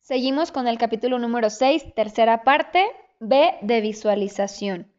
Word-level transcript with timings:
Seguimos 0.00 0.50
con 0.50 0.66
el 0.66 0.76
capítulo 0.76 1.18
número 1.18 1.50
6, 1.50 1.94
tercera 1.94 2.42
parte, 2.42 2.84
B 3.20 3.54
de 3.62 3.80
visualización. 3.80 4.90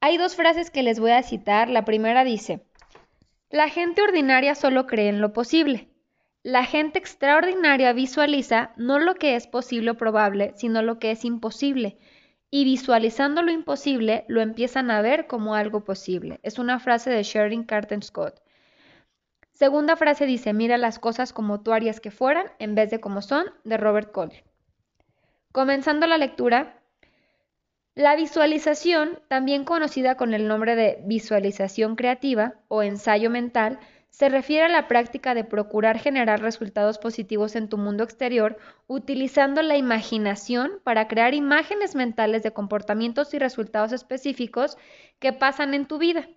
Hay 0.00 0.16
dos 0.16 0.34
frases 0.34 0.70
que 0.70 0.82
les 0.82 0.98
voy 0.98 1.12
a 1.12 1.22
citar. 1.22 1.70
La 1.70 1.84
primera 1.84 2.24
dice, 2.24 2.64
la 3.48 3.68
gente 3.68 4.02
ordinaria 4.02 4.54
solo 4.54 4.86
cree 4.86 5.08
en 5.08 5.20
lo 5.20 5.32
posible. 5.32 5.88
La 6.42 6.64
gente 6.64 6.98
extraordinaria 6.98 7.92
visualiza 7.92 8.72
no 8.76 8.98
lo 8.98 9.14
que 9.14 9.36
es 9.36 9.46
posible 9.46 9.92
o 9.92 9.96
probable, 9.96 10.52
sino 10.56 10.82
lo 10.82 10.98
que 10.98 11.12
es 11.12 11.24
imposible. 11.24 11.96
Y 12.50 12.64
visualizando 12.64 13.42
lo 13.42 13.52
imposible, 13.52 14.24
lo 14.26 14.40
empiezan 14.40 14.90
a 14.90 15.00
ver 15.00 15.26
como 15.26 15.54
algo 15.54 15.84
posible. 15.84 16.40
Es 16.42 16.58
una 16.58 16.80
frase 16.80 17.08
de 17.10 17.22
Sheridan 17.22 17.64
Carter 17.64 18.02
Scott. 18.02 18.40
Segunda 19.60 19.94
frase 19.94 20.24
dice, 20.24 20.54
mira 20.54 20.78
las 20.78 20.98
cosas 20.98 21.34
como 21.34 21.60
tú 21.60 21.74
harías 21.74 22.00
que 22.00 22.10
fueran 22.10 22.46
en 22.58 22.74
vez 22.74 22.88
de 22.88 22.98
como 22.98 23.20
son, 23.20 23.44
de 23.64 23.76
Robert 23.76 24.10
Cole. 24.10 24.42
Comenzando 25.52 26.06
la 26.06 26.16
lectura, 26.16 26.80
la 27.94 28.16
visualización, 28.16 29.18
también 29.28 29.64
conocida 29.64 30.16
con 30.16 30.32
el 30.32 30.48
nombre 30.48 30.76
de 30.76 31.02
visualización 31.04 31.94
creativa 31.94 32.54
o 32.68 32.82
ensayo 32.82 33.28
mental, 33.28 33.78
se 34.08 34.30
refiere 34.30 34.64
a 34.64 34.70
la 34.70 34.88
práctica 34.88 35.34
de 35.34 35.44
procurar 35.44 35.98
generar 35.98 36.40
resultados 36.40 36.96
positivos 36.96 37.54
en 37.54 37.68
tu 37.68 37.76
mundo 37.76 38.02
exterior 38.02 38.56
utilizando 38.86 39.60
la 39.60 39.76
imaginación 39.76 40.80
para 40.84 41.06
crear 41.06 41.34
imágenes 41.34 41.94
mentales 41.94 42.42
de 42.42 42.54
comportamientos 42.54 43.34
y 43.34 43.38
resultados 43.38 43.92
específicos 43.92 44.78
que 45.18 45.34
pasan 45.34 45.74
en 45.74 45.84
tu 45.84 45.98
vida. 45.98 46.30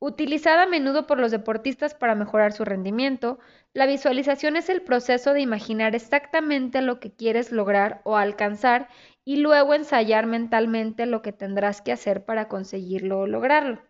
Utilizada 0.00 0.62
a 0.62 0.66
menudo 0.66 1.08
por 1.08 1.18
los 1.18 1.32
deportistas 1.32 1.94
para 1.94 2.14
mejorar 2.14 2.52
su 2.52 2.64
rendimiento, 2.64 3.40
la 3.72 3.84
visualización 3.84 4.54
es 4.54 4.68
el 4.68 4.82
proceso 4.82 5.32
de 5.32 5.40
imaginar 5.40 5.96
exactamente 5.96 6.82
lo 6.82 7.00
que 7.00 7.12
quieres 7.12 7.50
lograr 7.50 8.00
o 8.04 8.16
alcanzar 8.16 8.88
y 9.24 9.38
luego 9.38 9.74
ensayar 9.74 10.26
mentalmente 10.26 11.04
lo 11.06 11.20
que 11.20 11.32
tendrás 11.32 11.82
que 11.82 11.90
hacer 11.90 12.24
para 12.24 12.46
conseguirlo 12.46 13.20
o 13.20 13.26
lograrlo. 13.26 13.82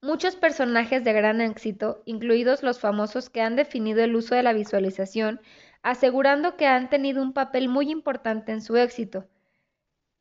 Muchos 0.00 0.36
personajes 0.36 1.04
de 1.04 1.12
gran 1.12 1.42
éxito, 1.42 2.02
incluidos 2.06 2.62
los 2.62 2.80
famosos 2.80 3.28
que 3.28 3.42
han 3.42 3.56
definido 3.56 4.02
el 4.02 4.16
uso 4.16 4.34
de 4.34 4.42
la 4.42 4.54
visualización, 4.54 5.40
asegurando 5.82 6.56
que 6.56 6.66
han 6.66 6.88
tenido 6.88 7.20
un 7.20 7.34
papel 7.34 7.68
muy 7.68 7.90
importante 7.90 8.52
en 8.52 8.62
su 8.62 8.76
éxito. 8.76 9.26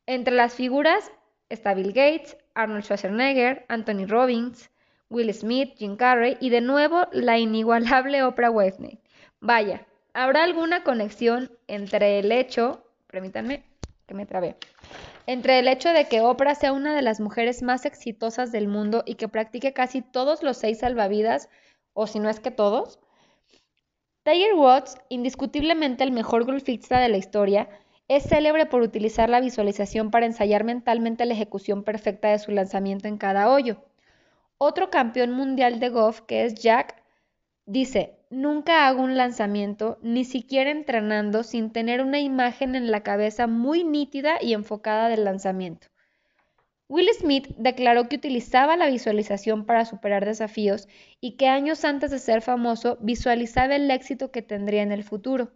Entre 0.06 0.34
las 0.34 0.56
figuras 0.56 1.12
está 1.50 1.74
Bill 1.74 1.94
Gates, 1.94 2.38
Arnold 2.56 2.84
Schwarzenegger, 2.84 3.66
Anthony 3.68 4.06
Robbins, 4.08 4.72
Will 5.10 5.32
Smith, 5.34 5.76
Jim 5.78 5.98
Carrey 5.98 6.38
y 6.40 6.50
de 6.50 6.62
nuevo 6.62 7.08
la 7.12 7.38
inigualable 7.38 8.24
Oprah 8.24 8.50
Winfrey. 8.50 9.00
Vaya, 9.40 9.86
¿habrá 10.14 10.44
alguna 10.44 10.84
conexión 10.84 11.52
entre 11.68 12.20
el 12.20 12.32
hecho, 12.32 12.84
permítanme 13.08 13.64
que 14.08 14.14
me 14.14 14.26
trabé, 14.26 14.56
entre 15.28 15.60
el 15.60 15.68
hecho 15.68 15.90
de 15.90 16.06
que 16.08 16.22
Oprah 16.22 16.56
sea 16.56 16.74
una 16.74 16.96
de 16.96 17.02
las 17.02 17.20
mujeres 17.20 17.62
más 17.62 17.86
exitosas 17.86 18.52
del 18.52 18.68
mundo 18.68 19.04
y 19.06 19.16
que 19.16 19.28
practique 19.28 19.74
casi 19.74 20.02
todos 20.02 20.42
los 20.42 20.58
seis 20.58 20.80
salvavidas, 20.80 21.50
o 21.94 22.08
si 22.08 22.20
no 22.20 22.30
es 22.30 22.40
que 22.40 22.52
todos. 22.52 23.00
Tiger 24.24 24.56
Woods, 24.56 24.98
indiscutiblemente 25.10 26.04
el 26.04 26.12
mejor 26.12 26.46
golfista 26.46 27.00
de 27.00 27.10
la 27.10 27.18
historia, 27.18 27.70
es 28.08 28.24
célebre 28.24 28.66
por 28.66 28.82
utilizar 28.82 29.30
la 29.30 29.42
visualización 29.42 30.12
para 30.12 30.26
ensayar 30.26 30.64
mentalmente 30.64 31.26
la 31.26 31.34
ejecución 31.34 31.84
perfecta 31.84 32.30
de 32.30 32.40
su 32.40 32.52
lanzamiento 32.52 33.08
en 33.08 33.18
cada 33.18 33.50
hoyo. 33.50 33.84
Otro 34.58 34.90
campeón 34.90 35.32
mundial 35.32 35.80
de 35.80 35.90
golf, 35.90 36.22
que 36.22 36.46
es 36.46 36.56
Jack, 36.56 37.02
dice, 37.66 38.16
Nunca 38.30 38.88
hago 38.88 39.02
un 39.02 39.16
lanzamiento, 39.16 39.98
ni 40.02 40.26
siquiera 40.26 40.72
entrenando, 40.72 41.44
sin 41.44 41.72
tener 41.72 42.02
una 42.02 42.20
imagen 42.20 42.76
en 42.76 42.92
la 42.92 43.02
cabeza 43.02 43.48
muy 43.48 43.84
nítida 43.84 44.38
y 44.42 44.54
enfocada 44.54 45.10
del 45.10 45.24
lanzamiento. 45.24 45.88
Will 46.88 47.08
Smith 47.18 47.48
declaró 47.58 48.10
que 48.10 48.18
utilizaba 48.18 48.78
la 48.78 48.90
visualización 48.90 49.66
para 49.66 49.86
superar 49.86 50.26
desafíos 50.26 50.88
y 51.22 51.38
que 51.38 51.48
años 51.48 51.86
antes 51.86 52.12
de 52.12 52.20
ser 52.20 52.42
famoso 52.42 52.98
visualizaba 53.02 53.76
el 53.76 53.90
éxito 53.90 54.32
que 54.32 54.42
tendría 54.42 54.84
en 54.84 54.92
el 54.92 55.04
futuro. 55.04 55.52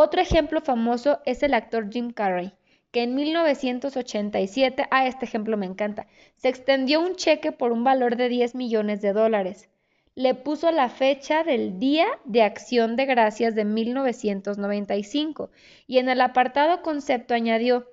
Otro 0.00 0.20
ejemplo 0.20 0.60
famoso 0.60 1.18
es 1.24 1.42
el 1.42 1.54
actor 1.54 1.90
Jim 1.90 2.12
Carrey, 2.12 2.52
que 2.92 3.02
en 3.02 3.16
1987, 3.16 4.86
ah, 4.92 5.08
este 5.08 5.24
ejemplo 5.24 5.56
me 5.56 5.66
encanta, 5.66 6.06
se 6.36 6.48
extendió 6.48 7.00
un 7.00 7.16
cheque 7.16 7.50
por 7.50 7.72
un 7.72 7.82
valor 7.82 8.14
de 8.14 8.28
10 8.28 8.54
millones 8.54 9.02
de 9.02 9.12
dólares. 9.12 9.68
Le 10.14 10.36
puso 10.36 10.70
la 10.70 10.88
fecha 10.88 11.42
del 11.42 11.80
Día 11.80 12.06
de 12.24 12.42
Acción 12.42 12.94
de 12.94 13.06
Gracias 13.06 13.56
de 13.56 13.64
1995 13.64 15.50
y 15.88 15.98
en 15.98 16.08
el 16.08 16.20
apartado 16.20 16.80
concepto 16.82 17.34
añadió 17.34 17.90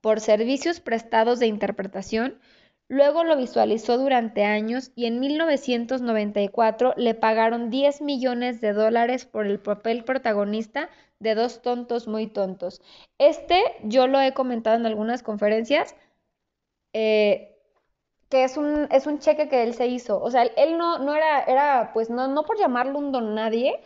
por 0.00 0.18
servicios 0.18 0.80
prestados 0.80 1.40
de 1.40 1.46
interpretación, 1.46 2.40
luego 2.88 3.24
lo 3.24 3.36
visualizó 3.36 3.98
durante 3.98 4.44
años 4.44 4.92
y 4.94 5.06
en 5.06 5.20
1994 5.20 6.94
le 6.96 7.14
pagaron 7.14 7.70
10 7.70 8.02
millones 8.02 8.60
de 8.60 8.72
dólares 8.72 9.24
por 9.24 9.46
el 9.46 9.60
papel 9.60 10.04
protagonista 10.04 10.90
de 11.18 11.34
Dos 11.34 11.62
Tontos 11.62 12.08
Muy 12.08 12.26
Tontos. 12.26 12.82
Este 13.18 13.62
yo 13.84 14.06
lo 14.06 14.20
he 14.20 14.34
comentado 14.34 14.76
en 14.76 14.86
algunas 14.86 15.22
conferencias. 15.22 15.94
Eh, 16.92 17.52
que 18.32 18.44
es 18.44 18.56
un, 18.56 18.88
es 18.90 19.06
un 19.06 19.18
cheque 19.18 19.50
que 19.50 19.62
él 19.62 19.74
se 19.74 19.88
hizo. 19.88 20.18
O 20.18 20.30
sea, 20.30 20.44
él 20.44 20.78
no, 20.78 20.98
no 20.98 21.14
era, 21.14 21.42
era, 21.44 21.90
pues 21.92 22.08
no, 22.08 22.28
no 22.28 22.44
por 22.44 22.58
llamarlo 22.58 22.98
un 22.98 23.12
don 23.12 23.34
nadie, 23.34 23.78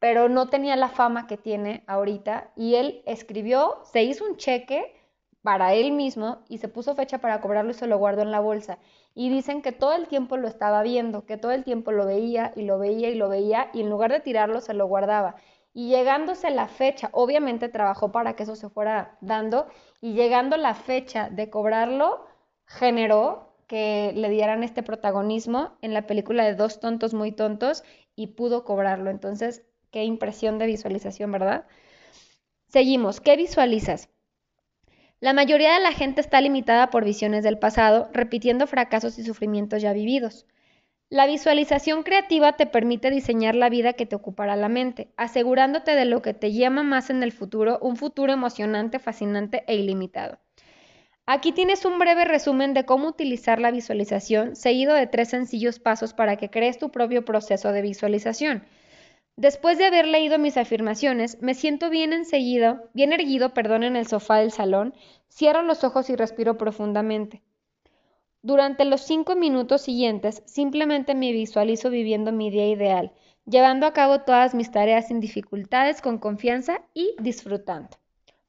pero 0.00 0.28
no 0.28 0.48
tenía 0.48 0.74
la 0.74 0.88
fama 0.88 1.28
que 1.28 1.36
tiene 1.36 1.84
ahorita. 1.86 2.50
Y 2.56 2.74
él 2.74 3.02
escribió, 3.06 3.80
se 3.84 4.02
hizo 4.02 4.24
un 4.24 4.36
cheque 4.38 4.92
para 5.42 5.74
él 5.74 5.92
mismo 5.92 6.38
y 6.48 6.58
se 6.58 6.68
puso 6.68 6.94
fecha 6.94 7.18
para 7.18 7.40
cobrarlo 7.40 7.72
y 7.72 7.74
se 7.74 7.86
lo 7.86 7.98
guardó 7.98 8.22
en 8.22 8.30
la 8.30 8.40
bolsa. 8.40 8.78
Y 9.14 9.28
dicen 9.30 9.60
que 9.62 9.72
todo 9.72 9.94
el 9.94 10.06
tiempo 10.08 10.36
lo 10.36 10.48
estaba 10.48 10.82
viendo, 10.82 11.26
que 11.26 11.36
todo 11.36 11.52
el 11.52 11.64
tiempo 11.64 11.92
lo 11.92 12.06
veía 12.06 12.52
y 12.56 12.62
lo 12.62 12.78
veía 12.78 13.10
y 13.10 13.14
lo 13.16 13.28
veía 13.28 13.70
y 13.74 13.80
en 13.82 13.90
lugar 13.90 14.12
de 14.12 14.20
tirarlo 14.20 14.60
se 14.60 14.74
lo 14.74 14.86
guardaba. 14.86 15.36
Y 15.74 15.88
llegándose 15.88 16.50
la 16.50 16.68
fecha, 16.68 17.10
obviamente 17.12 17.68
trabajó 17.68 18.12
para 18.12 18.34
que 18.36 18.44
eso 18.44 18.56
se 18.56 18.68
fuera 18.68 19.16
dando 19.20 19.66
y 20.00 20.12
llegando 20.14 20.56
la 20.56 20.74
fecha 20.74 21.30
de 21.30 21.50
cobrarlo, 21.50 22.26
generó 22.66 23.54
que 23.66 24.12
le 24.14 24.28
dieran 24.28 24.62
este 24.62 24.82
protagonismo 24.82 25.72
en 25.80 25.94
la 25.94 26.06
película 26.06 26.44
de 26.44 26.54
Dos 26.54 26.78
tontos 26.80 27.14
muy 27.14 27.32
tontos 27.32 27.84
y 28.14 28.28
pudo 28.28 28.64
cobrarlo. 28.64 29.10
Entonces, 29.10 29.64
qué 29.90 30.04
impresión 30.04 30.58
de 30.58 30.66
visualización, 30.66 31.32
¿verdad? 31.32 31.66
Seguimos, 32.66 33.20
¿qué 33.20 33.36
visualizas? 33.36 34.08
La 35.22 35.32
mayoría 35.32 35.74
de 35.74 35.80
la 35.80 35.92
gente 35.92 36.20
está 36.20 36.40
limitada 36.40 36.90
por 36.90 37.04
visiones 37.04 37.44
del 37.44 37.56
pasado, 37.56 38.10
repitiendo 38.12 38.66
fracasos 38.66 39.20
y 39.20 39.22
sufrimientos 39.22 39.80
ya 39.80 39.92
vividos. 39.92 40.46
La 41.10 41.28
visualización 41.28 42.02
creativa 42.02 42.54
te 42.54 42.66
permite 42.66 43.08
diseñar 43.08 43.54
la 43.54 43.68
vida 43.68 43.92
que 43.92 44.04
te 44.04 44.16
ocupará 44.16 44.56
la 44.56 44.68
mente, 44.68 45.12
asegurándote 45.16 45.92
de 45.92 46.06
lo 46.06 46.22
que 46.22 46.34
te 46.34 46.52
llama 46.52 46.82
más 46.82 47.08
en 47.08 47.22
el 47.22 47.30
futuro, 47.30 47.78
un 47.82 47.94
futuro 47.94 48.32
emocionante, 48.32 48.98
fascinante 48.98 49.62
e 49.68 49.76
ilimitado. 49.76 50.40
Aquí 51.24 51.52
tienes 51.52 51.84
un 51.84 52.00
breve 52.00 52.24
resumen 52.24 52.74
de 52.74 52.84
cómo 52.84 53.06
utilizar 53.06 53.60
la 53.60 53.70
visualización, 53.70 54.56
seguido 54.56 54.92
de 54.92 55.06
tres 55.06 55.28
sencillos 55.28 55.78
pasos 55.78 56.14
para 56.14 56.34
que 56.34 56.50
crees 56.50 56.78
tu 56.78 56.90
propio 56.90 57.24
proceso 57.24 57.70
de 57.70 57.82
visualización. 57.82 58.64
Después 59.36 59.78
de 59.78 59.86
haber 59.86 60.06
leído 60.06 60.38
mis 60.38 60.56
afirmaciones, 60.56 61.40
me 61.40 61.54
siento 61.54 61.88
bien 61.88 62.12
enseguida, 62.12 62.84
bien 62.92 63.12
erguido, 63.12 63.54
perdón, 63.54 63.82
en 63.82 63.96
el 63.96 64.06
sofá 64.06 64.36
del 64.36 64.52
salón, 64.52 64.94
cierro 65.30 65.62
los 65.62 65.84
ojos 65.84 66.10
y 66.10 66.16
respiro 66.16 66.58
profundamente. 66.58 67.42
Durante 68.42 68.84
los 68.84 69.00
cinco 69.02 69.34
minutos 69.34 69.82
siguientes, 69.82 70.42
simplemente 70.46 71.14
me 71.14 71.32
visualizo 71.32 71.90
viviendo 71.90 72.32
mi 72.32 72.50
día 72.50 72.68
ideal, 72.68 73.12
llevando 73.46 73.86
a 73.86 73.92
cabo 73.92 74.20
todas 74.20 74.54
mis 74.54 74.70
tareas 74.70 75.08
sin 75.08 75.20
dificultades, 75.20 76.02
con 76.02 76.18
confianza 76.18 76.82
y 76.92 77.14
disfrutando. 77.18 77.96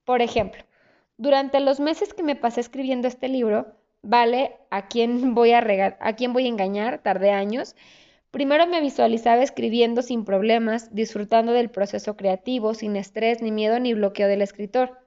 Por 0.04 0.22
ejemplo, 0.22 0.63
durante 1.18 1.60
los 1.60 1.80
meses 1.80 2.13
que 2.13 2.24
me 2.24 2.36
pasé 2.36 2.60
escribiendo 2.60 3.07
este 3.07 3.30
libro, 3.30 3.68
vale, 4.02 4.57
¿a 4.69 4.88
quién 4.88 5.34
voy 5.34 5.52
a 5.54 5.62
regar, 5.62 5.98
a 6.02 6.13
quién 6.13 6.34
voy 6.34 6.46
a 6.46 6.50
engañar? 6.50 7.02
Tardé 7.02 7.31
años. 7.31 7.75
Primero 8.33 8.65
me 8.65 8.81
visualizaba 8.81 9.44
escribiendo 9.44 10.01
sin 10.01 10.25
problemas, 10.25 10.91
disfrutando 10.91 11.51
del 11.51 11.69
proceso 11.69 12.18
creativo, 12.18 12.74
sin 12.74 12.95
estrés, 12.95 13.44
ni 13.44 13.51
miedo, 13.51 13.80
ni 13.80 13.94
bloqueo 13.94 14.27
del 14.27 14.41
escritor. 14.41 14.97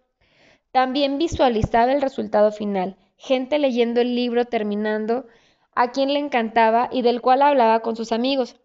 También 0.71 1.19
visualizaba 1.19 1.93
el 1.93 2.01
resultado 2.01 2.53
final, 2.53 2.97
gente 3.17 3.59
leyendo 3.59 4.01
el 4.01 4.15
libro 4.15 4.45
terminando, 4.45 5.27
a 5.75 5.91
quien 5.91 6.13
le 6.13 6.21
encantaba 6.21 6.89
y 6.93 7.03
del 7.03 7.21
cual 7.21 7.43
hablaba 7.43 7.81
con 7.81 7.97
sus 7.97 8.13
amigos. 8.13 8.61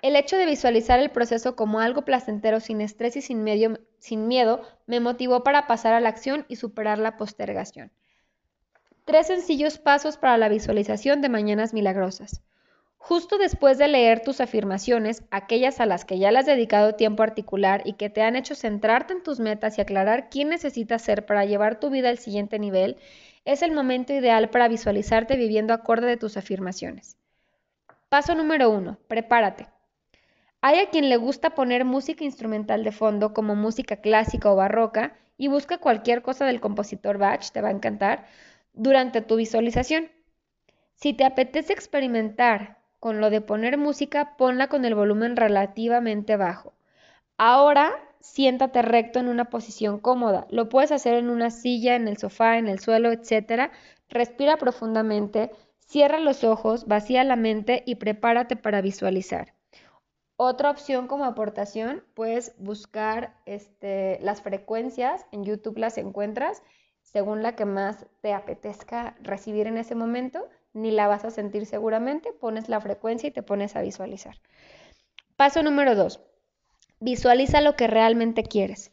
El 0.00 0.14
hecho 0.14 0.36
de 0.36 0.46
visualizar 0.46 1.00
el 1.00 1.10
proceso 1.10 1.56
como 1.56 1.80
algo 1.80 2.02
placentero, 2.04 2.60
sin 2.60 2.80
estrés 2.80 3.16
y 3.16 3.20
sin, 3.20 3.42
miedo, 3.42 4.60
me 4.86 5.00
motivó 5.00 5.42
para 5.42 5.66
pasar 5.66 5.92
a 5.92 6.00
la 6.00 6.10
acción 6.10 6.46
y 6.48 6.54
superar 6.54 6.98
la 6.98 7.16
postergación. 7.16 7.90
Tres 9.04 9.26
sencillos 9.26 9.78
pasos 9.78 10.18
para 10.18 10.38
la 10.38 10.48
visualización 10.48 11.20
de 11.20 11.30
mañanas 11.30 11.74
milagrosas. 11.74 12.44
Justo 12.98 13.38
después 13.38 13.78
de 13.78 13.86
leer 13.86 14.20
tus 14.20 14.40
afirmaciones, 14.40 15.22
aquellas 15.30 15.80
a 15.80 15.86
las 15.86 16.04
que 16.04 16.18
ya 16.18 16.32
le 16.32 16.40
has 16.40 16.46
dedicado 16.46 16.96
tiempo 16.96 17.22
articular 17.22 17.82
y 17.84 17.92
que 17.92 18.10
te 18.10 18.22
han 18.22 18.34
hecho 18.34 18.54
centrarte 18.54 19.12
en 19.12 19.22
tus 19.22 19.38
metas 19.38 19.78
y 19.78 19.80
aclarar 19.80 20.28
quién 20.28 20.48
necesitas 20.48 21.02
ser 21.02 21.24
para 21.24 21.44
llevar 21.44 21.78
tu 21.78 21.88
vida 21.88 22.08
al 22.08 22.18
siguiente 22.18 22.58
nivel, 22.58 22.96
es 23.44 23.62
el 23.62 23.70
momento 23.70 24.12
ideal 24.12 24.50
para 24.50 24.66
visualizarte 24.66 25.36
viviendo 25.36 25.72
acorde 25.72 26.08
de 26.08 26.16
tus 26.16 26.36
afirmaciones. 26.36 27.16
Paso 28.08 28.34
número 28.34 28.70
uno, 28.70 28.98
prepárate. 29.06 29.68
Hay 30.60 30.80
a 30.80 30.90
quien 30.90 31.08
le 31.08 31.16
gusta 31.16 31.50
poner 31.50 31.84
música 31.84 32.24
instrumental 32.24 32.82
de 32.82 32.90
fondo 32.90 33.32
como 33.32 33.54
música 33.54 33.96
clásica 33.96 34.50
o 34.50 34.56
barroca 34.56 35.16
y 35.38 35.46
busca 35.46 35.78
cualquier 35.78 36.22
cosa 36.22 36.44
del 36.44 36.60
compositor 36.60 37.18
Bach, 37.18 37.52
te 37.52 37.60
va 37.60 37.68
a 37.68 37.72
encantar, 37.72 38.26
durante 38.72 39.20
tu 39.20 39.36
visualización. 39.36 40.10
Si 40.94 41.12
te 41.12 41.24
apetece 41.24 41.72
experimentar 41.72 42.78
con 43.06 43.20
lo 43.20 43.30
de 43.30 43.40
poner 43.40 43.78
música, 43.78 44.36
ponla 44.36 44.66
con 44.66 44.84
el 44.84 44.96
volumen 44.96 45.36
relativamente 45.36 46.36
bajo. 46.36 46.74
Ahora 47.38 47.92
siéntate 48.18 48.82
recto 48.82 49.20
en 49.20 49.28
una 49.28 49.44
posición 49.44 50.00
cómoda. 50.00 50.48
Lo 50.50 50.68
puedes 50.68 50.90
hacer 50.90 51.14
en 51.14 51.30
una 51.30 51.50
silla, 51.50 51.94
en 51.94 52.08
el 52.08 52.16
sofá, 52.16 52.58
en 52.58 52.66
el 52.66 52.80
suelo, 52.80 53.12
etc. 53.12 53.70
Respira 54.08 54.56
profundamente, 54.56 55.52
cierra 55.78 56.18
los 56.18 56.42
ojos, 56.42 56.88
vacía 56.88 57.22
la 57.22 57.36
mente 57.36 57.84
y 57.86 57.94
prepárate 57.94 58.56
para 58.56 58.80
visualizar. 58.80 59.54
Otra 60.34 60.68
opción 60.68 61.06
como 61.06 61.26
aportación, 61.26 62.02
puedes 62.14 62.56
buscar 62.58 63.36
este, 63.46 64.18
las 64.20 64.42
frecuencias, 64.42 65.26
en 65.30 65.44
YouTube 65.44 65.78
las 65.78 65.96
encuentras, 65.96 66.60
según 67.02 67.44
la 67.44 67.54
que 67.54 67.66
más 67.66 68.04
te 68.20 68.32
apetezca 68.32 69.14
recibir 69.22 69.68
en 69.68 69.78
ese 69.78 69.94
momento, 69.94 70.48
ni 70.76 70.90
la 70.90 71.08
vas 71.08 71.24
a 71.24 71.30
sentir 71.30 71.66
seguramente, 71.66 72.32
pones 72.32 72.68
la 72.68 72.80
frecuencia 72.80 73.28
y 73.28 73.32
te 73.32 73.42
pones 73.42 73.76
a 73.76 73.82
visualizar. 73.82 74.36
Paso 75.36 75.62
número 75.62 75.94
dos, 75.94 76.20
visualiza 77.00 77.60
lo 77.60 77.76
que 77.76 77.86
realmente 77.86 78.42
quieres. 78.42 78.92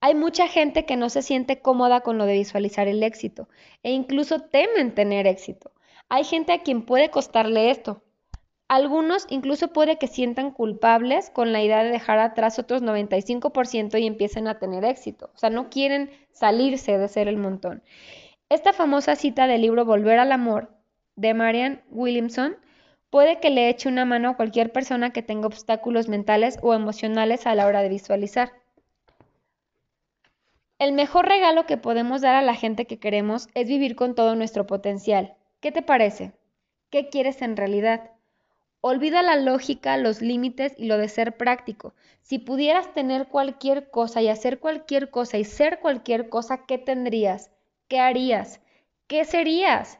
Hay 0.00 0.14
mucha 0.14 0.48
gente 0.48 0.86
que 0.86 0.96
no 0.96 1.10
se 1.10 1.22
siente 1.22 1.60
cómoda 1.60 2.00
con 2.00 2.18
lo 2.18 2.24
de 2.24 2.34
visualizar 2.34 2.88
el 2.88 3.02
éxito 3.02 3.48
e 3.82 3.90
incluso 3.90 4.40
temen 4.40 4.94
tener 4.94 5.26
éxito. 5.26 5.72
Hay 6.08 6.24
gente 6.24 6.52
a 6.52 6.62
quien 6.62 6.86
puede 6.86 7.10
costarle 7.10 7.70
esto, 7.70 8.02
algunos 8.68 9.26
incluso 9.30 9.72
puede 9.72 9.96
que 9.96 10.06
sientan 10.06 10.50
culpables 10.50 11.30
con 11.30 11.52
la 11.52 11.62
idea 11.62 11.82
de 11.82 11.90
dejar 11.90 12.18
atrás 12.18 12.58
otros 12.58 12.82
95% 12.82 13.98
y 13.98 14.06
empiecen 14.06 14.46
a 14.46 14.58
tener 14.58 14.84
éxito. 14.84 15.30
O 15.34 15.38
sea, 15.38 15.48
no 15.48 15.70
quieren 15.70 16.10
salirse 16.32 16.98
de 16.98 17.08
ser 17.08 17.28
el 17.28 17.38
montón. 17.38 17.82
Esta 18.50 18.74
famosa 18.74 19.16
cita 19.16 19.46
del 19.46 19.62
libro 19.62 19.86
Volver 19.86 20.18
al 20.18 20.32
Amor 20.32 20.77
de 21.18 21.34
Marian 21.34 21.82
Williamson 21.90 22.56
puede 23.10 23.40
que 23.40 23.50
le 23.50 23.68
eche 23.68 23.88
una 23.88 24.04
mano 24.04 24.30
a 24.30 24.36
cualquier 24.36 24.72
persona 24.72 25.10
que 25.10 25.22
tenga 25.22 25.48
obstáculos 25.48 26.08
mentales 26.08 26.58
o 26.62 26.74
emocionales 26.74 27.44
a 27.46 27.56
la 27.56 27.66
hora 27.66 27.82
de 27.82 27.88
visualizar. 27.88 28.52
El 30.78 30.92
mejor 30.92 31.26
regalo 31.26 31.66
que 31.66 31.76
podemos 31.76 32.20
dar 32.20 32.36
a 32.36 32.42
la 32.42 32.54
gente 32.54 32.86
que 32.86 33.00
queremos 33.00 33.48
es 33.54 33.66
vivir 33.66 33.96
con 33.96 34.14
todo 34.14 34.36
nuestro 34.36 34.68
potencial. 34.68 35.34
¿Qué 35.60 35.72
te 35.72 35.82
parece? 35.82 36.32
¿Qué 36.88 37.08
quieres 37.08 37.42
en 37.42 37.56
realidad? 37.56 38.12
Olvida 38.80 39.22
la 39.22 39.34
lógica, 39.34 39.96
los 39.96 40.22
límites 40.22 40.74
y 40.78 40.86
lo 40.86 40.98
de 40.98 41.08
ser 41.08 41.36
práctico. 41.36 41.94
Si 42.22 42.38
pudieras 42.38 42.94
tener 42.94 43.26
cualquier 43.26 43.90
cosa 43.90 44.22
y 44.22 44.28
hacer 44.28 44.60
cualquier 44.60 45.10
cosa 45.10 45.36
y 45.36 45.44
ser 45.44 45.80
cualquier 45.80 46.28
cosa, 46.28 46.64
¿qué 46.64 46.78
tendrías? 46.78 47.50
¿Qué 47.88 47.98
harías? 47.98 48.60
¿Qué 49.08 49.24
serías? 49.24 49.98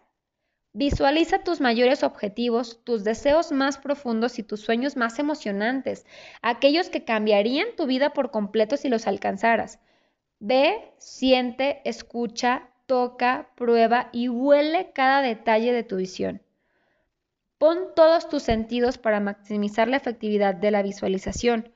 Visualiza 0.79 1.41
tus 1.41 1.61
mayores 1.61 2.05
objetivos, 2.05 2.79
tus 2.85 3.03
deseos 3.03 3.51
más 3.51 3.79
profundos 3.79 4.39
y 4.39 4.45
tus 4.45 4.61
sueños 4.61 4.97
más 4.97 5.19
emocionantes, 5.19 6.07
aquellos 6.41 6.89
que 6.89 7.03
cambiarían 7.03 7.75
tu 7.77 7.87
vida 7.87 8.11
por 8.11 8.31
completo 8.31 8.77
si 8.77 8.89
los 8.89 9.09
alcanzaras. 9.09 9.81
Ve, 10.39 10.93
siente, 10.99 11.81
escucha, 11.85 12.69
toca, 12.87 13.51
prueba 13.57 14.09
y 14.13 14.29
huele 14.29 14.93
cada 14.93 15.21
detalle 15.21 15.73
de 15.73 15.83
tu 15.83 15.97
visión. 15.97 16.43
Pon 17.59 17.79
todos 17.97 18.29
tus 18.29 18.45
sentidos 18.45 18.99
para 18.99 19.19
maximizar 19.19 19.89
la 19.89 19.97
efectividad 19.97 20.55
de 20.55 20.71
la 20.71 20.83
visualización. 20.83 21.73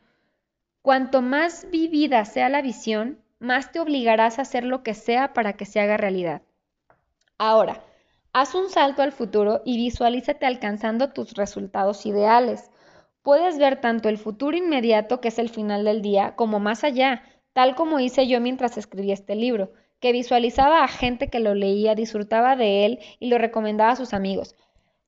Cuanto 0.81 1.23
más 1.23 1.67
vivida 1.73 2.25
sea 2.25 2.49
la 2.49 2.63
visión, 2.63 3.19
más 3.41 3.73
te 3.73 3.81
obligarás 3.81 4.39
a 4.39 4.43
hacer 4.43 4.63
lo 4.63 4.85
que 4.85 4.95
sea 4.95 5.33
para 5.33 5.55
que 5.55 5.65
se 5.65 5.81
haga 5.81 5.97
realidad. 5.97 6.43
Ahora, 7.37 7.83
haz 8.33 8.55
un 8.55 8.71
salto 8.71 9.03
al 9.03 9.13
futuro 9.13 9.63
y 9.65 9.77
visualízate 9.77 10.47
alcanzando 10.47 11.13
tus 11.13 11.35
resultados 11.35 12.07
ideales. 12.07 12.71
Puedes 13.23 13.59
ver 13.59 13.81
tanto 13.81 14.09
el 14.09 14.19
futuro 14.19 14.57
inmediato, 14.57 15.21
que 15.21 15.29
es 15.29 15.39
el 15.39 15.49
final 15.49 15.85
del 15.85 16.03
día, 16.03 16.35
como 16.35 16.59
más 16.59 16.83
allá, 16.83 17.23
tal 17.53 17.75
como 17.75 18.01
hice 18.01 18.27
yo 18.27 18.41
mientras 18.41 18.79
escribí 18.79 19.13
este 19.13 19.37
libro, 19.37 19.73
que 20.01 20.13
visualizaba 20.13 20.83
a 20.83 20.89
gente 20.89 21.29
que 21.29 21.39
lo 21.39 21.55
leía, 21.55 21.95
disfrutaba 21.95 22.57
de 22.57 22.87
él 22.87 22.99
y 23.21 23.29
lo 23.29 23.39
recomendaba 23.39 23.93
a 23.93 23.97
sus 23.97 24.15
amigos. 24.15 24.57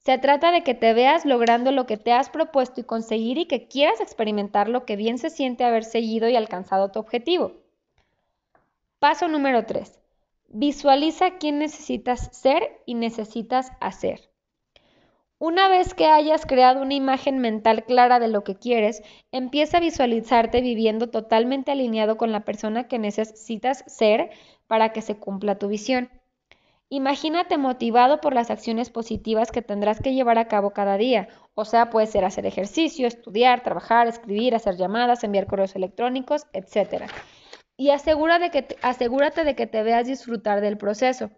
Se 0.00 0.18
trata 0.18 0.52
de 0.52 0.62
que 0.62 0.74
te 0.74 0.92
veas 0.92 1.24
logrando 1.24 1.72
lo 1.72 1.86
que 1.86 1.96
te 1.96 2.12
has 2.12 2.28
propuesto 2.28 2.82
y 2.82 2.84
conseguir 2.84 3.38
y 3.38 3.46
que 3.46 3.66
quieras 3.66 4.00
experimentar 4.00 4.68
lo 4.68 4.84
que 4.84 4.96
bien 4.96 5.16
se 5.18 5.30
siente 5.30 5.64
haber 5.64 5.82
seguido 5.82 6.28
y 6.28 6.36
alcanzado 6.36 6.90
tu 6.90 7.00
objetivo. 7.00 7.52
Paso 8.98 9.28
número 9.28 9.64
3. 9.64 10.03
Visualiza 10.48 11.38
quién 11.38 11.58
necesitas 11.58 12.30
ser 12.32 12.82
y 12.86 12.94
necesitas 12.94 13.72
hacer. 13.80 14.30
Una 15.38 15.68
vez 15.68 15.94
que 15.94 16.06
hayas 16.06 16.46
creado 16.46 16.80
una 16.80 16.94
imagen 16.94 17.38
mental 17.38 17.84
clara 17.84 18.20
de 18.20 18.28
lo 18.28 18.44
que 18.44 18.54
quieres, 18.54 19.02
empieza 19.32 19.76
a 19.76 19.80
visualizarte 19.80 20.60
viviendo 20.60 21.10
totalmente 21.10 21.72
alineado 21.72 22.16
con 22.16 22.32
la 22.32 22.44
persona 22.44 22.88
que 22.88 22.98
necesitas 22.98 23.84
ser 23.86 24.30
para 24.66 24.92
que 24.92 25.02
se 25.02 25.16
cumpla 25.18 25.58
tu 25.58 25.68
visión. 25.68 26.08
Imagínate 26.88 27.58
motivado 27.58 28.20
por 28.20 28.34
las 28.34 28.50
acciones 28.50 28.90
positivas 28.90 29.50
que 29.50 29.62
tendrás 29.62 30.00
que 30.00 30.14
llevar 30.14 30.38
a 30.38 30.48
cabo 30.48 30.70
cada 30.70 30.96
día. 30.96 31.28
O 31.54 31.64
sea, 31.64 31.90
puede 31.90 32.06
ser 32.06 32.24
hacer 32.24 32.46
ejercicio, 32.46 33.08
estudiar, 33.08 33.62
trabajar, 33.62 34.06
escribir, 34.06 34.54
hacer 34.54 34.76
llamadas, 34.76 35.24
enviar 35.24 35.46
correos 35.46 35.74
electrónicos, 35.74 36.46
etc. 36.52 37.06
Y 37.76 37.90
asegúrate 37.90 39.44
de 39.44 39.54
que 39.56 39.66
te 39.66 39.82
veas 39.82 40.06
disfrutar 40.06 40.60
del 40.60 40.78
proceso. 40.78 41.30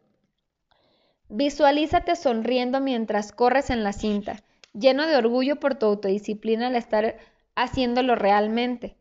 Visualízate 1.28 2.14
sonriendo 2.14 2.80
mientras 2.80 3.32
corres 3.32 3.70
en 3.70 3.82
la 3.82 3.92
cinta, 3.92 4.42
lleno 4.72 5.06
de 5.06 5.16
orgullo 5.16 5.56
por 5.56 5.74
tu 5.74 5.86
autodisciplina 5.86 6.68
al 6.68 6.76
estar 6.76 7.16
haciéndolo 7.56 8.14
realmente. 8.14 8.96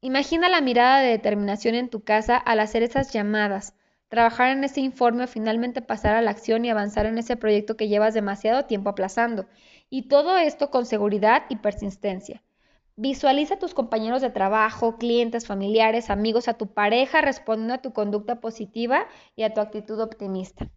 Imagina 0.00 0.48
la 0.48 0.60
mirada 0.60 1.00
de 1.00 1.08
determinación 1.08 1.74
en 1.74 1.88
tu 1.88 2.04
casa 2.04 2.36
al 2.36 2.60
hacer 2.60 2.82
esas 2.82 3.12
llamadas, 3.12 3.74
trabajar 4.08 4.50
en 4.50 4.62
ese 4.64 4.80
informe 4.80 5.24
o 5.24 5.26
finalmente 5.28 5.80
pasar 5.80 6.14
a 6.14 6.22
la 6.22 6.30
acción 6.30 6.64
y 6.64 6.70
avanzar 6.70 7.06
en 7.06 7.18
ese 7.18 7.36
proyecto 7.36 7.76
que 7.76 7.88
llevas 7.88 8.14
demasiado 8.14 8.66
tiempo 8.66 8.90
aplazando. 8.90 9.46
Y 9.90 10.08
todo 10.08 10.36
esto 10.36 10.70
con 10.70 10.86
seguridad 10.86 11.44
y 11.48 11.56
persistencia. 11.56 12.42
Visualiza 13.00 13.54
a 13.54 13.58
tus 13.60 13.74
compañeros 13.74 14.22
de 14.22 14.30
trabajo, 14.30 14.98
clientes, 14.98 15.46
familiares, 15.46 16.10
amigos, 16.10 16.48
a 16.48 16.54
tu 16.54 16.66
pareja 16.66 17.20
respondiendo 17.20 17.74
a 17.74 17.80
tu 17.80 17.92
conducta 17.92 18.40
positiva 18.40 19.06
y 19.36 19.44
a 19.44 19.54
tu 19.54 19.60
actitud 19.60 20.00
optimista. 20.00 20.68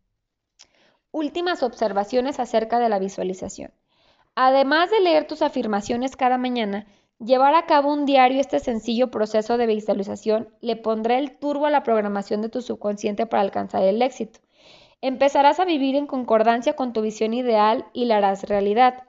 Últimas 1.10 1.63
observaciones 1.63 2.40
acerca 2.40 2.78
de 2.78 2.90
la 2.90 3.00
visualización. 3.00 3.72
Además 4.36 4.92
de 4.92 5.00
leer 5.00 5.25
tus 5.25 5.42
afirmaciones 5.42 6.16
cada 6.16 6.38
mañana, 6.38 6.86
Llevar 7.24 7.54
a 7.54 7.68
cabo 7.68 7.94
un 7.94 8.08
diario 8.08 8.42
este 8.42 8.60
sencillo 8.60 9.12
proceso 9.12 9.58
de 9.58 9.68
visualización 9.68 10.50
le 10.60 10.75
pondrá 10.75 11.20
el 11.20 11.38
turbo 11.38 11.68
a 11.68 11.70
la 11.70 11.84
programación 11.84 12.42
de 12.42 12.50
tu 12.50 12.63
subconsciente 12.63 13.28
para 13.28 13.44
alcanzar 13.44 13.84
el 13.84 14.01
éxito. 14.01 14.40
Empezarás 15.01 15.60
a 15.60 15.66
vivir 15.66 15.96
en 15.96 16.08
concordancia 16.08 16.75
con 16.75 16.94
tu 16.94 17.04
visión 17.04 17.36
ideal 17.36 17.86
y 17.94 18.06
la 18.06 18.18
harás 18.18 18.46
realidad. 18.46 19.04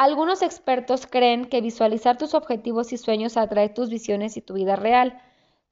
Algunos 0.00 0.40
expertos 0.40 1.06
creen 1.06 1.44
que 1.44 1.60
visualizar 1.60 2.16
tus 2.16 2.32
objetivos 2.32 2.90
y 2.94 2.96
sueños 2.96 3.36
atrae 3.36 3.68
tus 3.68 3.90
visiones 3.90 4.38
y 4.38 4.40
tu 4.40 4.54
vida 4.54 4.74
real. 4.74 5.20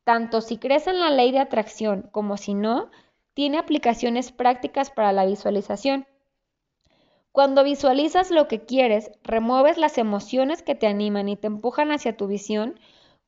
Tanto 0.04 0.42
si 0.42 0.58
crees 0.58 0.86
en 0.86 1.00
la 1.00 1.08
ley 1.08 1.32
de 1.32 1.38
atracción 1.38 2.10
como 2.12 2.36
si 2.36 2.52
no, 2.52 2.90
tiene 3.32 3.56
aplicaciones 3.56 4.30
prácticas 4.30 4.90
para 4.90 5.12
la 5.12 5.24
visualización. 5.24 6.06
Cuando 7.32 7.64
visualizas 7.64 8.30
lo 8.30 8.48
que 8.48 8.66
quieres, 8.66 9.10
remueves 9.22 9.78
las 9.78 9.96
emociones 9.96 10.62
que 10.62 10.74
te 10.74 10.86
animan 10.86 11.30
y 11.30 11.36
te 11.36 11.46
empujan 11.46 11.90
hacia 11.90 12.14
tu 12.14 12.26
visión. 12.26 12.78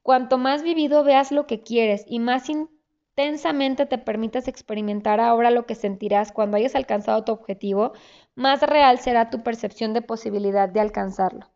Cuanto 0.03 0.37
más 0.37 0.63
vivido 0.63 1.03
veas 1.03 1.33
lo 1.33 1.47
que 1.47 1.63
quieres 1.63 2.05
y 2.07 2.19
más 2.19 2.51
intensamente 2.51 3.87
te 3.87 3.97
permitas 3.97 4.49
experimentar 4.49 5.19
ahora 5.19 5.51
lo 5.51 5.65
que 5.65 5.77
sentirás 5.77 6.31
cuando 6.31 6.59
hayas 6.59 6.75
alcanzado 6.75 7.25
tu 7.25 7.33
objetivo, 7.33 7.93
más 8.41 8.63
real 8.63 8.99
será 8.99 9.29
tu 9.29 9.43
percepción 9.43 9.93
de 9.93 10.01
posibilidad 10.01 10.69
de 10.69 10.81
alcanzarlo. 10.81 11.47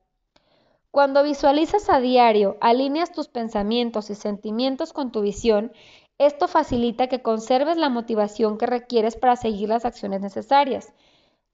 Cuando 0.91 1.25
visualizas 1.25 1.89
a 1.89 1.99
diario, 1.99 2.59
alineas 2.61 3.11
tus 3.11 3.27
pensamientos 3.27 4.11
y 4.11 4.15
sentimientos 4.15 4.93
con 4.93 5.11
tu 5.11 5.23
visión, 5.23 5.73
esto 6.19 6.47
facilita 6.47 7.09
que 7.09 7.23
conserves 7.23 7.79
la 7.79 7.89
motivación 7.89 8.59
que 8.59 8.67
requieres 8.67 9.17
para 9.17 9.35
seguir 9.35 9.71
las 9.71 9.85
acciones 9.87 10.21
necesarias. 10.21 10.93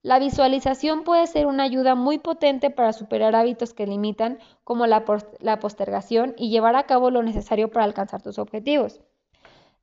La 0.03 0.19
visualización 0.19 1.05
puede 1.05 1.27
ser 1.27 1.47
una 1.47 1.63
ayuda 1.63 1.95
muy 1.95 2.19
potente 2.19 2.71
para 2.71 2.93
superar 2.93 3.37
hábitos 3.37 3.73
que 3.73 3.87
limitan, 3.87 4.39
como 4.65 4.87
la, 4.87 5.05
postergación, 5.05 6.35
y 6.37 6.51
llevar 6.51 6.75
a 6.75 6.87
cabo 6.87 7.11
lo 7.11 7.23
necesario 7.23 7.71
para 7.71 7.85
alcanzar 7.85 8.21
tus 8.21 8.39
objetivos. 8.39 9.01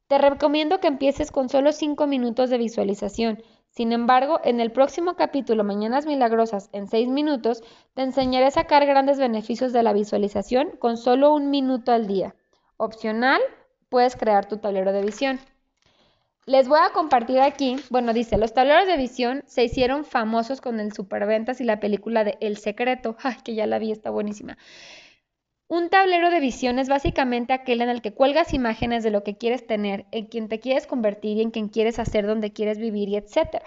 Te 0.07 0.17
recomiendo 0.17 0.79
que 0.79 0.87
empieces 0.87 1.31
con 1.31 1.49
solo 1.49 1.71
5 1.71 2.05
minutos 2.05 2.49
de 2.49 2.57
visualización. 2.57 3.43
Sin 3.69 3.91
embargo, 3.91 4.39
en 4.43 4.59
el 4.59 4.71
próximo 4.71 5.15
capítulo 5.15 5.63
Mañanas 5.63 6.05
Milagrosas 6.05 6.69
en 6.73 6.87
6 6.87 7.09
minutos, 7.09 7.63
te 7.93 8.01
enseñaré 8.01 8.47
a 8.47 8.51
sacar 8.51 8.85
grandes 8.85 9.19
beneficios 9.19 9.73
de 9.73 9.83
la 9.83 9.93
visualización 9.93 10.71
con 10.79 10.97
solo 10.97 11.33
un 11.33 11.49
minuto 11.49 11.91
al 11.91 12.07
día. 12.07 12.35
Opcional, 12.77 13.41
puedes 13.89 14.15
crear 14.15 14.47
tu 14.47 14.57
tablero 14.57 14.91
de 14.93 15.03
visión. 15.03 15.39
Les 16.47 16.69
voy 16.69 16.79
a 16.81 16.93
compartir 16.93 17.41
aquí, 17.41 17.75
bueno, 17.89 18.13
dice, 18.13 18.37
los 18.37 18.53
tableros 18.53 18.87
de 18.87 18.95
visión 18.95 19.43
se 19.47 19.65
hicieron 19.65 20.05
famosos 20.05 20.61
con 20.61 20.79
el 20.79 20.93
Superventas 20.93 21.59
y 21.59 21.65
la 21.65 21.81
película 21.81 22.23
de 22.23 22.37
El 22.39 22.55
Secreto. 22.55 23.17
Ay, 23.23 23.35
que 23.43 23.53
ya 23.53 23.67
la 23.67 23.79
vi, 23.79 23.91
está 23.91 24.11
buenísima. 24.11 24.57
Un 25.69 25.89
tablero 25.89 26.29
de 26.29 26.39
visión 26.39 26.79
es 26.79 26.87
básicamente 26.87 27.51
aquel 27.51 27.81
en 27.81 27.89
el 27.89 28.01
que 28.01 28.13
cuelgas 28.13 28.53
imágenes 28.53 29.03
de 29.03 29.11
lo 29.11 29.23
que 29.23 29.35
quieres 29.37 29.67
tener, 29.67 30.05
en 30.11 30.27
quien 30.27 30.47
te 30.47 30.61
quieres 30.61 30.87
convertir 30.87 31.37
y 31.37 31.41
en 31.41 31.51
quien 31.51 31.67
quieres 31.67 31.99
hacer, 31.99 32.25
donde 32.25 32.53
quieres 32.53 32.77
vivir 32.77 33.09
y 33.09 33.17
etc. 33.17 33.61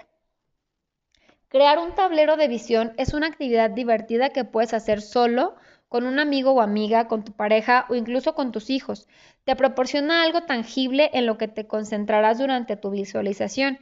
Crear 1.47 1.77
un 1.77 1.93
tablero 1.93 2.37
de 2.37 2.47
visión 2.47 2.93
es 2.97 3.13
una 3.13 3.27
actividad 3.27 3.69
divertida 3.69 4.29
que 4.29 4.45
puedes 4.45 4.73
hacer 4.73 4.99
solo 4.99 5.55
con 5.89 6.07
un 6.07 6.17
amigo 6.17 6.53
o 6.53 6.61
amiga, 6.61 7.07
con 7.07 7.23
tu 7.23 7.33
pareja 7.33 7.85
o 7.87 7.93
incluso 7.93 8.33
con 8.33 8.51
tus 8.51 8.71
hijos. 8.71 9.07
Te 9.43 9.55
proporciona 9.55 10.23
algo 10.23 10.41
tangible 10.41 11.11
en 11.13 11.27
lo 11.27 11.37
que 11.37 11.47
te 11.47 11.67
concentrarás 11.67 12.39
durante 12.39 12.77
tu 12.77 12.89
visualización. 12.89 13.77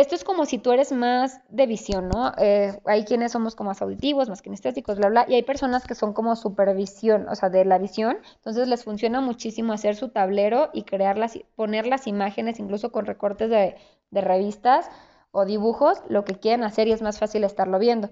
Esto 0.00 0.14
es 0.14 0.24
como 0.24 0.46
si 0.46 0.56
tú 0.56 0.72
eres 0.72 0.92
más 0.92 1.42
de 1.50 1.66
visión, 1.66 2.08
¿no? 2.08 2.32
Eh, 2.38 2.80
hay 2.86 3.04
quienes 3.04 3.32
somos 3.32 3.54
como 3.54 3.68
más 3.68 3.82
auditivos, 3.82 4.30
más 4.30 4.40
kinestéticos, 4.40 4.96
bla, 4.96 5.10
bla, 5.10 5.26
y 5.28 5.34
hay 5.34 5.42
personas 5.42 5.86
que 5.86 5.94
son 5.94 6.14
como 6.14 6.36
supervisión, 6.36 7.28
o 7.28 7.34
sea, 7.34 7.50
de 7.50 7.66
la 7.66 7.76
visión, 7.76 8.16
entonces 8.36 8.66
les 8.66 8.82
funciona 8.82 9.20
muchísimo 9.20 9.74
hacer 9.74 9.96
su 9.96 10.08
tablero 10.08 10.70
y 10.72 10.84
crearlas, 10.84 11.38
poner 11.54 11.86
las 11.86 12.06
imágenes, 12.06 12.60
incluso 12.60 12.92
con 12.92 13.04
recortes 13.04 13.50
de, 13.50 13.76
revistas 14.10 14.90
o 15.32 15.44
dibujos, 15.44 15.98
lo 16.08 16.24
que 16.24 16.36
quieran 16.36 16.64
hacer 16.64 16.88
y 16.88 16.92
es 16.92 17.02
más 17.02 17.18
fácil 17.18 17.44
estarlo 17.44 17.78
viendo. 17.78 18.08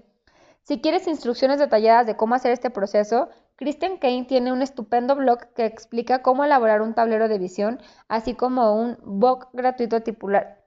Si 0.61 0.81
quieres 0.81 1.07
instrucciones 1.07 1.57
detalladas 1.57 2.05
de 2.05 2.15
cómo 2.15 2.35
hacer 2.35 2.51
este 2.51 2.69
proceso, 2.69 3.29
Kristen 3.55 3.97
Kane 3.97 4.25
tiene 4.25 4.53
un 4.53 4.61
estupendo 4.61 5.15
blog 5.15 5.39
que 5.55 5.65
explica 5.65 6.21
cómo 6.21 6.45
elaborar 6.45 6.83
un 6.83 6.93
tablero 6.93 7.27
de 7.27 7.39
visión, 7.39 7.81
así 8.07 8.35
como 8.35 8.75
un 8.75 8.95
blog 9.01 9.47
gratuito 9.53 10.03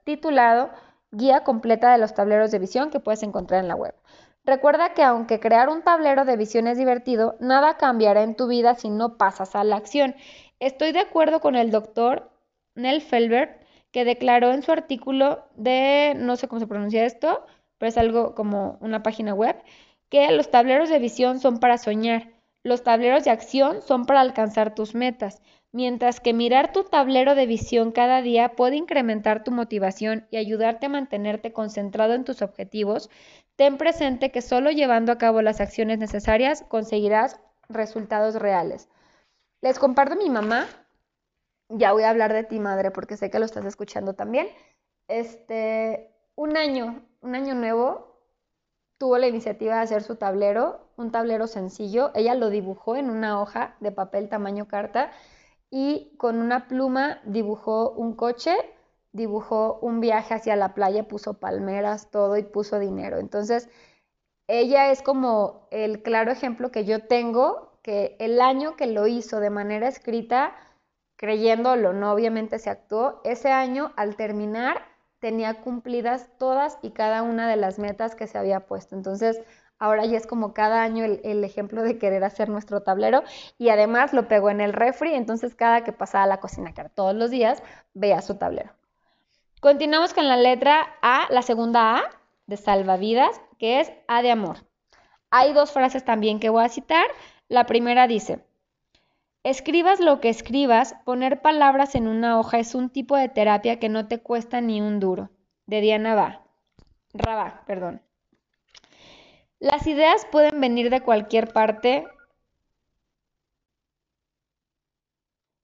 titulado 0.03 0.69
Guía 1.15 1.43
completa 1.43 1.91
de 1.91 1.99
los 1.99 2.15
tableros 2.15 2.49
de 2.49 2.57
visión 2.57 2.89
que 2.89 2.99
puedes 2.99 3.21
encontrar 3.21 3.61
en 3.61 3.67
la 3.67 3.75
web. 3.75 3.93
Recuerda 4.45 4.93
que 4.95 5.03
aunque 5.03 5.39
crear 5.39 5.69
un 5.69 5.83
tablero 5.83 6.25
de 6.25 6.35
visión 6.35 6.65
es 6.65 6.77
divertido, 6.77 7.37
nada 7.39 7.77
cambiará 7.77 8.23
en 8.23 8.35
tu 8.35 8.47
vida 8.47 8.73
si 8.73 8.89
no 8.89 9.15
pasas 9.15 9.55
a 9.55 9.63
la 9.63 9.75
acción. 9.75 10.15
Estoy 10.59 10.91
de 10.91 11.01
acuerdo 11.01 11.39
con 11.39 11.55
el 11.55 11.69
doctor 11.69 12.31
Nell 12.73 13.01
Felbert, 13.01 13.61
que 13.91 14.05
declaró 14.05 14.51
en 14.51 14.63
su 14.63 14.71
artículo 14.71 15.45
de, 15.55 16.13
no 16.17 16.35
sé 16.35 16.47
cómo 16.47 16.59
se 16.59 16.67
pronuncia 16.67 17.05
esto, 17.05 17.45
pero 17.77 17.89
es 17.89 17.97
algo 17.97 18.33
como 18.33 18.79
una 18.81 19.03
página 19.03 19.35
web, 19.35 19.55
que 20.09 20.31
los 20.31 20.49
tableros 20.49 20.89
de 20.89 20.97
visión 20.97 21.39
son 21.39 21.59
para 21.59 21.77
soñar, 21.77 22.31
los 22.63 22.83
tableros 22.83 23.23
de 23.23 23.29
acción 23.29 23.83
son 23.83 24.05
para 24.05 24.21
alcanzar 24.21 24.73
tus 24.73 24.95
metas, 24.95 25.43
mientras 25.73 26.21
que 26.21 26.33
mirar 26.33 26.71
tu 26.71 26.83
tablero 26.85 27.35
de 27.35 27.47
visión 27.47 27.91
cada 27.91 28.21
día 28.21 28.49
puede 28.55 28.77
incrementar 28.77 29.43
tu 29.43 29.51
motivación 29.51 30.27
y 30.31 30.37
ayudarte 30.37 30.85
a 30.85 30.89
mantenerte 30.89 31.51
concentrado 31.51 32.13
en 32.13 32.23
tus 32.23 32.41
objetivos, 32.41 33.09
ten 33.57 33.77
presente 33.77 34.31
que 34.31 34.41
solo 34.41 34.71
llevando 34.71 35.11
a 35.11 35.17
cabo 35.17 35.41
las 35.41 35.59
acciones 35.59 35.97
necesarias 35.97 36.63
conseguirás 36.69 37.41
resultados 37.67 38.35
reales. 38.35 38.87
Les 39.61 39.79
comparto 39.79 40.15
mi 40.15 40.29
mamá, 40.29 40.67
ya 41.69 41.91
voy 41.91 42.03
a 42.03 42.11
hablar 42.11 42.33
de 42.33 42.43
ti 42.43 42.59
madre 42.59 42.91
porque 42.91 43.17
sé 43.17 43.31
que 43.31 43.39
lo 43.39 43.45
estás 43.45 43.65
escuchando 43.65 44.13
también. 44.13 44.47
Este, 45.07 46.11
un 46.35 46.55
año, 46.55 47.03
un 47.21 47.33
año 47.33 47.55
nuevo, 47.55 48.19
tuvo 48.99 49.17
la 49.17 49.27
iniciativa 49.27 49.77
de 49.77 49.81
hacer 49.81 50.03
su 50.03 50.17
tablero, 50.17 50.87
un 50.97 51.11
tablero 51.11 51.47
sencillo. 51.47 52.11
Ella 52.13 52.35
lo 52.35 52.49
dibujó 52.49 52.95
en 52.95 53.09
una 53.09 53.41
hoja 53.41 53.75
de 53.79 53.91
papel 53.91 54.29
tamaño 54.29 54.67
carta 54.67 55.11
y 55.75 56.13
con 56.17 56.39
una 56.39 56.67
pluma 56.67 57.19
dibujó 57.25 57.93
un 57.93 58.13
coche, 58.13 58.55
dibujó 59.11 59.79
un 59.81 60.01
viaje 60.01 60.35
hacia 60.35 60.55
la 60.55 60.75
playa, 60.75 61.07
puso 61.07 61.39
palmeras, 61.39 62.11
todo 62.11 62.37
y 62.37 62.43
puso 62.43 62.77
dinero. 62.77 63.17
Entonces, 63.17 63.67
ella 64.45 64.91
es 64.91 65.01
como 65.01 65.67
el 65.71 66.03
claro 66.03 66.31
ejemplo 66.31 66.69
que 66.69 66.85
yo 66.85 67.07
tengo, 67.07 67.79
que 67.81 68.15
el 68.19 68.39
año 68.39 68.75
que 68.75 68.85
lo 68.85 69.07
hizo 69.07 69.39
de 69.39 69.49
manera 69.49 69.87
escrita, 69.87 70.55
creyéndolo, 71.15 71.91
no 71.91 72.13
obviamente 72.13 72.59
se 72.59 72.69
actuó, 72.69 73.19
ese 73.23 73.49
año 73.49 73.93
al 73.95 74.15
terminar 74.15 74.85
tenía 75.17 75.61
cumplidas 75.61 76.29
todas 76.37 76.77
y 76.83 76.91
cada 76.91 77.23
una 77.23 77.49
de 77.49 77.55
las 77.55 77.79
metas 77.79 78.13
que 78.13 78.27
se 78.27 78.37
había 78.37 78.67
puesto. 78.67 78.95
Entonces, 78.95 79.41
ahora 79.83 80.05
ya 80.05 80.17
es 80.17 80.25
como 80.25 80.53
cada 80.53 80.81
año 80.81 81.03
el, 81.03 81.43
ejemplo 81.43 81.83
de 81.83 81.97
querer 81.97 82.23
hacer 82.23 82.47
nuestro 82.47 82.83
tablero 82.83 83.21
y 83.57 83.67
además 83.67 84.13
lo 84.13 84.29
pegó 84.29 84.49
en 84.49 84.61
el 84.61 84.71
refri, 84.71 85.13
entonces 85.13 85.55
cada 85.55 85.83
que 85.83 85.91
pasaba 85.91 86.23
a 86.23 86.27
la 86.27 86.39
cocina, 86.39 86.73
que 86.73 86.87
todos 86.87 87.13
los 87.13 87.29
días, 87.29 87.61
veía 87.93 88.21
su 88.21 88.35
tablero. 88.35 88.71
Continuamos 89.59 90.13
con 90.13 90.29
la 90.29 90.37
letra 90.37 90.87
A, 91.01 91.27
la 91.29 91.41
segunda 91.41 91.97
A 91.97 92.03
de 92.47 92.55
salvavidas, 92.55 93.41
que 93.59 93.81
es 93.81 93.91
A 94.07 94.21
de 94.21 94.31
amor. 94.31 94.59
Hay 95.31 95.51
dos 95.51 95.73
frases 95.73 96.05
también 96.05 96.39
que 96.39 96.49
voy 96.49 96.63
a 96.63 96.69
citar. 96.69 97.05
La 97.49 97.65
primera 97.65 98.07
dice, 98.07 98.39
Escribas 99.43 99.99
lo 99.99 100.21
que 100.21 100.29
escribas, 100.29 100.95
poner 101.03 101.41
palabras 101.41 101.95
en 101.95 102.07
una 102.07 102.39
hoja 102.39 102.57
es 102.57 102.73
un 102.73 102.89
tipo 102.89 103.17
de 103.17 103.27
terapia 103.27 103.79
que 103.79 103.89
no 103.89 104.07
te 104.07 104.21
cuesta 104.21 104.61
ni 104.61 104.79
un 104.79 105.01
duro. 105.01 105.29
De 105.65 105.81
Diana 105.81 106.15
Va. 106.15 106.41
Rabá, 107.13 107.63
perdón. 107.67 108.01
Las 109.63 109.87
ideas 109.87 110.27
pueden 110.29 110.59
venir 110.59 110.89
de 110.89 110.99
cualquier 110.99 111.53
parte 111.53 112.05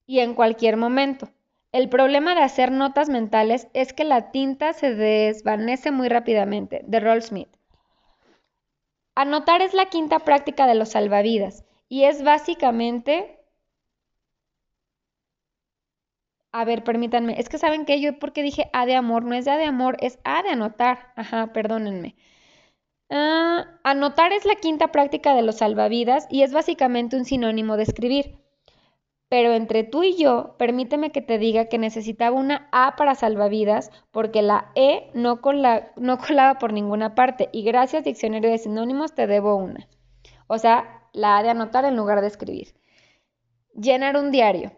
y 0.06 0.20
en 0.20 0.36
cualquier 0.36 0.78
momento. 0.78 1.28
El 1.74 1.90
problema 1.90 2.34
de 2.34 2.42
hacer 2.42 2.72
notas 2.72 3.10
mentales 3.10 3.68
es 3.74 3.92
que 3.92 4.06
la 4.06 4.32
tinta 4.32 4.72
se 4.72 4.96
desvanece 4.96 5.92
muy 5.92 6.08
rápidamente. 6.08 6.80
De 6.86 7.02
Roll 7.02 7.22
Smith. 7.22 7.50
Anotar 9.16 9.62
es 9.62 9.74
la 9.74 9.88
quinta 9.88 10.20
práctica 10.20 10.66
de 10.66 10.76
los 10.76 10.92
salvavidas 10.92 11.66
y 11.90 12.06
es 12.06 12.24
básicamente 12.24 13.42
A 16.54 16.64
ver, 16.64 16.86
permítanme. 16.86 17.38
Es 17.38 17.50
que 17.50 17.58
saben 17.58 17.86
que 17.86 18.00
yo, 18.00 18.18
porque 18.18 18.44
dije 18.44 18.70
A 18.72 18.86
de 18.86 18.96
amor, 18.96 19.26
no 19.26 19.36
es 19.36 19.46
A 19.50 19.58
de 19.58 19.66
amor, 19.66 19.98
es 20.00 20.20
A 20.24 20.42
de 20.42 20.52
anotar. 20.52 21.12
Ajá, 21.18 21.52
perdónenme. 21.52 22.16
Ah, 23.10 23.80
anotar 23.84 24.34
es 24.34 24.46
la 24.46 24.56
quinta 24.56 24.90
práctica 24.92 25.34
de 25.34 25.42
los 25.42 25.58
salvavidas 25.58 26.28
y 26.30 26.44
es 26.44 26.54
básicamente 26.54 27.16
un 27.18 27.26
sinónimo 27.26 27.76
de 27.76 27.84
escribir. 27.84 28.40
Pero 29.30 29.54
entre 29.54 29.84
tú 29.84 30.04
y 30.04 30.16
yo, 30.16 30.56
permíteme 30.58 31.12
que 31.12 31.22
te 31.22 31.38
diga 31.38 31.66
que 31.66 31.78
necesitaba 31.78 32.36
una 32.36 32.68
A 32.72 32.96
para 32.96 33.16
salvavidas 33.16 33.92
porque 34.12 34.42
la 34.42 34.72
E 34.76 35.12
no, 35.14 35.40
no 35.98 36.18
colaba 36.18 36.60
por 36.60 36.74
ninguna 36.74 37.16
parte 37.16 37.50
y 37.52 37.64
gracias 37.64 38.04
diccionario 38.04 38.50
de 38.50 38.58
sinónimos 38.58 39.14
te 39.14 39.28
debo 39.28 39.56
una. 39.56 39.88
O 40.48 40.58
sea, 40.58 41.04
la 41.14 41.38
A 41.38 41.44
de 41.44 41.50
anotar 41.50 41.86
en 41.86 41.96
lugar 41.96 42.22
de 42.22 42.28
escribir. 42.28 42.74
Llenar 43.76 44.18
un 44.18 44.32
diario. 44.32 44.72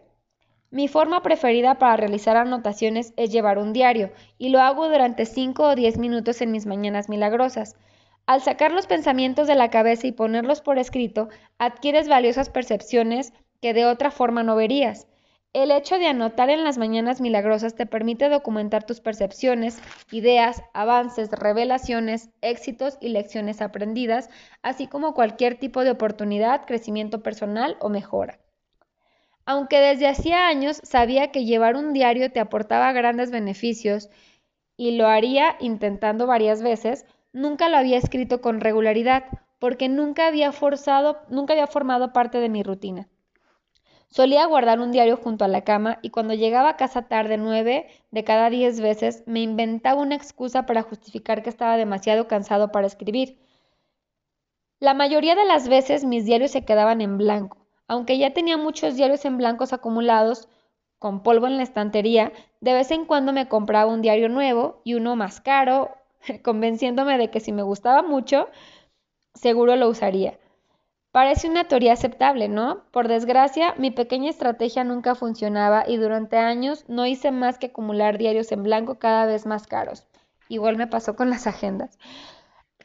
Mi 0.70 0.88
forma 0.88 1.22
preferida 1.22 1.78
para 1.78 1.96
realizar 1.96 2.36
anotaciones 2.36 3.12
es 3.16 3.30
llevar 3.30 3.58
un 3.58 3.74
diario, 3.74 4.10
y 4.38 4.48
lo 4.48 4.60
hago 4.60 4.88
durante 4.88 5.26
5 5.26 5.62
o 5.64 5.74
10 5.74 5.98
minutos 5.98 6.40
en 6.40 6.50
mis 6.50 6.64
mañanas 6.64 7.10
milagrosas. 7.10 7.76
Al 8.26 8.40
sacar 8.40 8.72
los 8.72 8.86
pensamientos 8.86 9.48
de 9.48 9.56
la 9.56 9.70
cabeza 9.70 10.06
y 10.06 10.12
ponerlos 10.12 10.60
por 10.60 10.78
escrito, 10.78 11.28
adquieres 11.58 12.08
valiosas 12.08 12.50
percepciones 12.50 13.32
que 13.60 13.74
de 13.74 13.84
otra 13.84 14.10
forma 14.10 14.42
no 14.42 14.56
verías. 14.56 15.06
El 15.52 15.70
hecho 15.70 15.98
de 15.98 16.06
anotar 16.06 16.48
en 16.48 16.64
las 16.64 16.78
mañanas 16.78 17.20
milagrosas 17.20 17.74
te 17.74 17.84
permite 17.84 18.30
documentar 18.30 18.84
tus 18.84 19.00
percepciones, 19.00 19.82
ideas, 20.10 20.62
avances, 20.72 21.30
revelaciones, 21.30 22.30
éxitos 22.40 22.96
y 23.02 23.10
lecciones 23.10 23.60
aprendidas, 23.60 24.30
así 24.62 24.86
como 24.86 25.12
cualquier 25.12 25.58
tipo 25.58 25.84
de 25.84 25.90
oportunidad, 25.90 26.64
crecimiento 26.64 27.22
personal 27.22 27.76
o 27.80 27.90
mejora. 27.90 28.38
Aunque 29.44 29.78
desde 29.78 30.08
hacía 30.08 30.46
años 30.48 30.80
sabía 30.84 31.32
que 31.32 31.44
llevar 31.44 31.76
un 31.76 31.92
diario 31.92 32.32
te 32.32 32.40
aportaba 32.40 32.92
grandes 32.92 33.30
beneficios 33.30 34.08
y 34.78 34.96
lo 34.96 35.06
haría 35.06 35.56
intentando 35.60 36.26
varias 36.26 36.62
veces, 36.62 37.04
nunca 37.32 37.68
lo 37.68 37.76
había 37.76 37.98
escrito 37.98 38.40
con 38.40 38.60
regularidad 38.60 39.24
porque 39.58 39.88
nunca 39.88 40.26
había 40.26 40.52
forzado, 40.52 41.22
nunca 41.28 41.52
había 41.52 41.66
formado 41.66 42.12
parte 42.12 42.38
de 42.38 42.48
mi 42.48 42.62
rutina. 42.62 43.08
Solía 44.08 44.44
guardar 44.44 44.80
un 44.80 44.92
diario 44.92 45.16
junto 45.16 45.44
a 45.44 45.48
la 45.48 45.62
cama 45.62 45.98
y 46.02 46.10
cuando 46.10 46.34
llegaba 46.34 46.70
a 46.70 46.76
casa 46.76 47.08
tarde 47.08 47.38
nueve 47.38 47.86
de 48.10 48.24
cada 48.24 48.50
diez 48.50 48.80
veces 48.80 49.22
me 49.26 49.40
inventaba 49.40 50.02
una 50.02 50.16
excusa 50.16 50.66
para 50.66 50.82
justificar 50.82 51.42
que 51.42 51.48
estaba 51.48 51.78
demasiado 51.78 52.28
cansado 52.28 52.72
para 52.72 52.86
escribir. 52.86 53.38
La 54.80 54.92
mayoría 54.92 55.34
de 55.34 55.46
las 55.46 55.68
veces 55.68 56.04
mis 56.04 56.26
diarios 56.26 56.50
se 56.50 56.64
quedaban 56.64 57.00
en 57.00 57.16
blanco. 57.16 57.56
Aunque 57.88 58.18
ya 58.18 58.34
tenía 58.34 58.56
muchos 58.56 58.96
diarios 58.96 59.24
en 59.24 59.38
blancos 59.38 59.72
acumulados, 59.72 60.48
con 60.98 61.22
polvo 61.22 61.46
en 61.46 61.56
la 61.56 61.62
estantería, 61.62 62.32
de 62.60 62.72
vez 62.74 62.90
en 62.90 63.06
cuando 63.06 63.32
me 63.32 63.48
compraba 63.48 63.90
un 63.90 64.02
diario 64.02 64.28
nuevo 64.28 64.82
y 64.84 64.94
uno 64.94 65.16
más 65.16 65.40
caro, 65.40 65.96
convenciéndome 66.42 67.18
de 67.18 67.30
que 67.30 67.40
si 67.40 67.52
me 67.52 67.62
gustaba 67.62 68.02
mucho, 68.02 68.48
seguro 69.34 69.76
lo 69.76 69.88
usaría. 69.88 70.38
Parece 71.12 71.48
una 71.48 71.68
teoría 71.68 71.92
aceptable, 71.92 72.48
¿no? 72.48 72.84
Por 72.90 73.06
desgracia, 73.06 73.74
mi 73.76 73.90
pequeña 73.90 74.30
estrategia 74.30 74.82
nunca 74.82 75.14
funcionaba 75.14 75.84
y 75.86 75.98
durante 75.98 76.38
años 76.38 76.86
no 76.88 77.04
hice 77.06 77.30
más 77.30 77.58
que 77.58 77.66
acumular 77.66 78.16
diarios 78.16 78.50
en 78.50 78.62
blanco 78.62 78.98
cada 78.98 79.26
vez 79.26 79.44
más 79.44 79.66
caros. 79.66 80.06
Igual 80.48 80.78
me 80.78 80.86
pasó 80.86 81.14
con 81.14 81.28
las 81.28 81.46
agendas. 81.46 81.98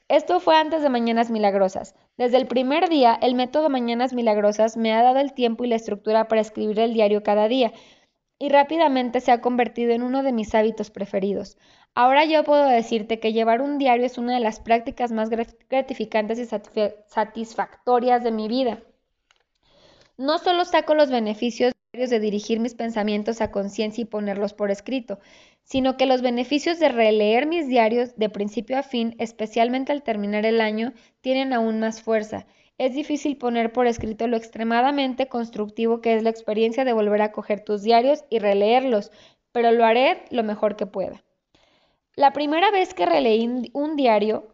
Esto 0.09 0.39
fue 0.39 0.57
antes 0.57 0.81
de 0.81 0.89
Mañanas 0.89 1.29
Milagrosas. 1.29 1.95
Desde 2.17 2.37
el 2.37 2.47
primer 2.47 2.89
día, 2.89 3.17
el 3.21 3.35
método 3.35 3.69
Mañanas 3.69 4.13
Milagrosas 4.13 4.75
me 4.75 4.93
ha 4.93 5.03
dado 5.03 5.19
el 5.19 5.33
tiempo 5.33 5.63
y 5.63 5.67
la 5.67 5.75
estructura 5.75 6.27
para 6.27 6.41
escribir 6.41 6.79
el 6.79 6.93
diario 6.93 7.23
cada 7.23 7.47
día, 7.47 7.73
y 8.39 8.49
rápidamente 8.49 9.19
se 9.19 9.31
ha 9.31 9.41
convertido 9.41 9.91
en 9.93 10.03
uno 10.03 10.23
de 10.23 10.31
mis 10.31 10.53
hábitos 10.53 10.91
preferidos. 10.91 11.57
Ahora 11.99 12.25
yo 12.25 12.43
puedo 12.43 12.67
decirte 12.67 13.19
que 13.19 13.33
llevar 13.33 13.59
un 13.59 13.79
diario 13.79 14.05
es 14.05 14.19
una 14.19 14.35
de 14.35 14.39
las 14.39 14.59
prácticas 14.59 15.11
más 15.11 15.31
gratificantes 15.31 16.37
y 16.37 16.45
satisfactorias 17.07 18.23
de 18.23 18.29
mi 18.29 18.47
vida. 18.47 18.83
No 20.15 20.37
solo 20.37 20.63
saco 20.65 20.93
los 20.93 21.09
beneficios 21.09 21.73
de 21.93 22.19
dirigir 22.19 22.59
mis 22.59 22.75
pensamientos 22.75 23.41
a 23.41 23.49
conciencia 23.49 24.03
y 24.03 24.05
ponerlos 24.05 24.53
por 24.53 24.69
escrito, 24.69 25.17
sino 25.63 25.97
que 25.97 26.05
los 26.05 26.21
beneficios 26.21 26.77
de 26.77 26.89
releer 26.89 27.47
mis 27.47 27.67
diarios 27.67 28.15
de 28.15 28.29
principio 28.29 28.77
a 28.77 28.83
fin, 28.83 29.15
especialmente 29.17 29.91
al 29.91 30.03
terminar 30.03 30.45
el 30.45 30.61
año, 30.61 30.93
tienen 31.21 31.51
aún 31.51 31.79
más 31.79 32.03
fuerza. 32.03 32.45
Es 32.77 32.93
difícil 32.93 33.37
poner 33.37 33.73
por 33.73 33.87
escrito 33.87 34.27
lo 34.27 34.37
extremadamente 34.37 35.29
constructivo 35.29 35.99
que 35.99 36.13
es 36.13 36.21
la 36.21 36.29
experiencia 36.29 36.85
de 36.85 36.93
volver 36.93 37.23
a 37.23 37.31
coger 37.31 37.61
tus 37.61 37.81
diarios 37.81 38.23
y 38.29 38.37
releerlos, 38.37 39.11
pero 39.51 39.71
lo 39.71 39.83
haré 39.83 40.25
lo 40.29 40.43
mejor 40.43 40.75
que 40.75 40.85
pueda. 40.85 41.23
La 42.17 42.33
primera 42.33 42.71
vez 42.71 42.95
que 42.95 43.05
releí 43.05 43.69
un 43.73 43.95
diario, 43.95 44.47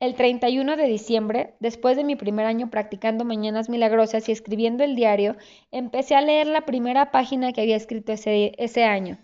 el 0.00 0.16
31 0.16 0.76
de 0.76 0.88
diciembre, 0.88 1.54
después 1.60 1.96
de 1.96 2.02
mi 2.02 2.16
primer 2.16 2.44
año 2.44 2.70
practicando 2.70 3.24
Mañanas 3.24 3.68
Milagrosas 3.68 4.28
y 4.28 4.32
escribiendo 4.32 4.82
el 4.82 4.96
diario, 4.96 5.36
empecé 5.70 6.16
a 6.16 6.20
leer 6.20 6.48
la 6.48 6.62
primera 6.62 7.12
página 7.12 7.52
que 7.52 7.60
había 7.60 7.76
escrito 7.76 8.10
ese, 8.10 8.82
año. 8.84 9.18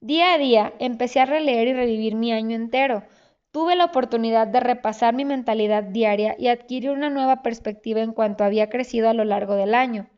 Día 0.00 0.32
a 0.32 0.38
día 0.38 0.72
empecé 0.78 1.20
a 1.20 1.26
releer 1.26 1.68
y 1.68 1.74
revivir 1.74 2.14
mi 2.14 2.32
año 2.32 2.56
entero. 2.56 3.02
Tuve 3.50 3.76
la 3.76 3.84
oportunidad 3.84 4.46
de 4.46 4.60
repasar 4.60 5.12
mi 5.12 5.26
mentalidad 5.26 5.82
diaria 5.82 6.36
y 6.38 6.48
adquirir 6.48 6.90
una 6.90 7.10
nueva 7.10 7.42
perspectiva 7.42 8.00
en 8.00 8.14
cuanto 8.14 8.44
había 8.44 8.70
crecido 8.70 9.10
a 9.10 9.14
lo 9.14 9.26
largo 9.26 9.56
del 9.56 9.74
año. 9.74 10.08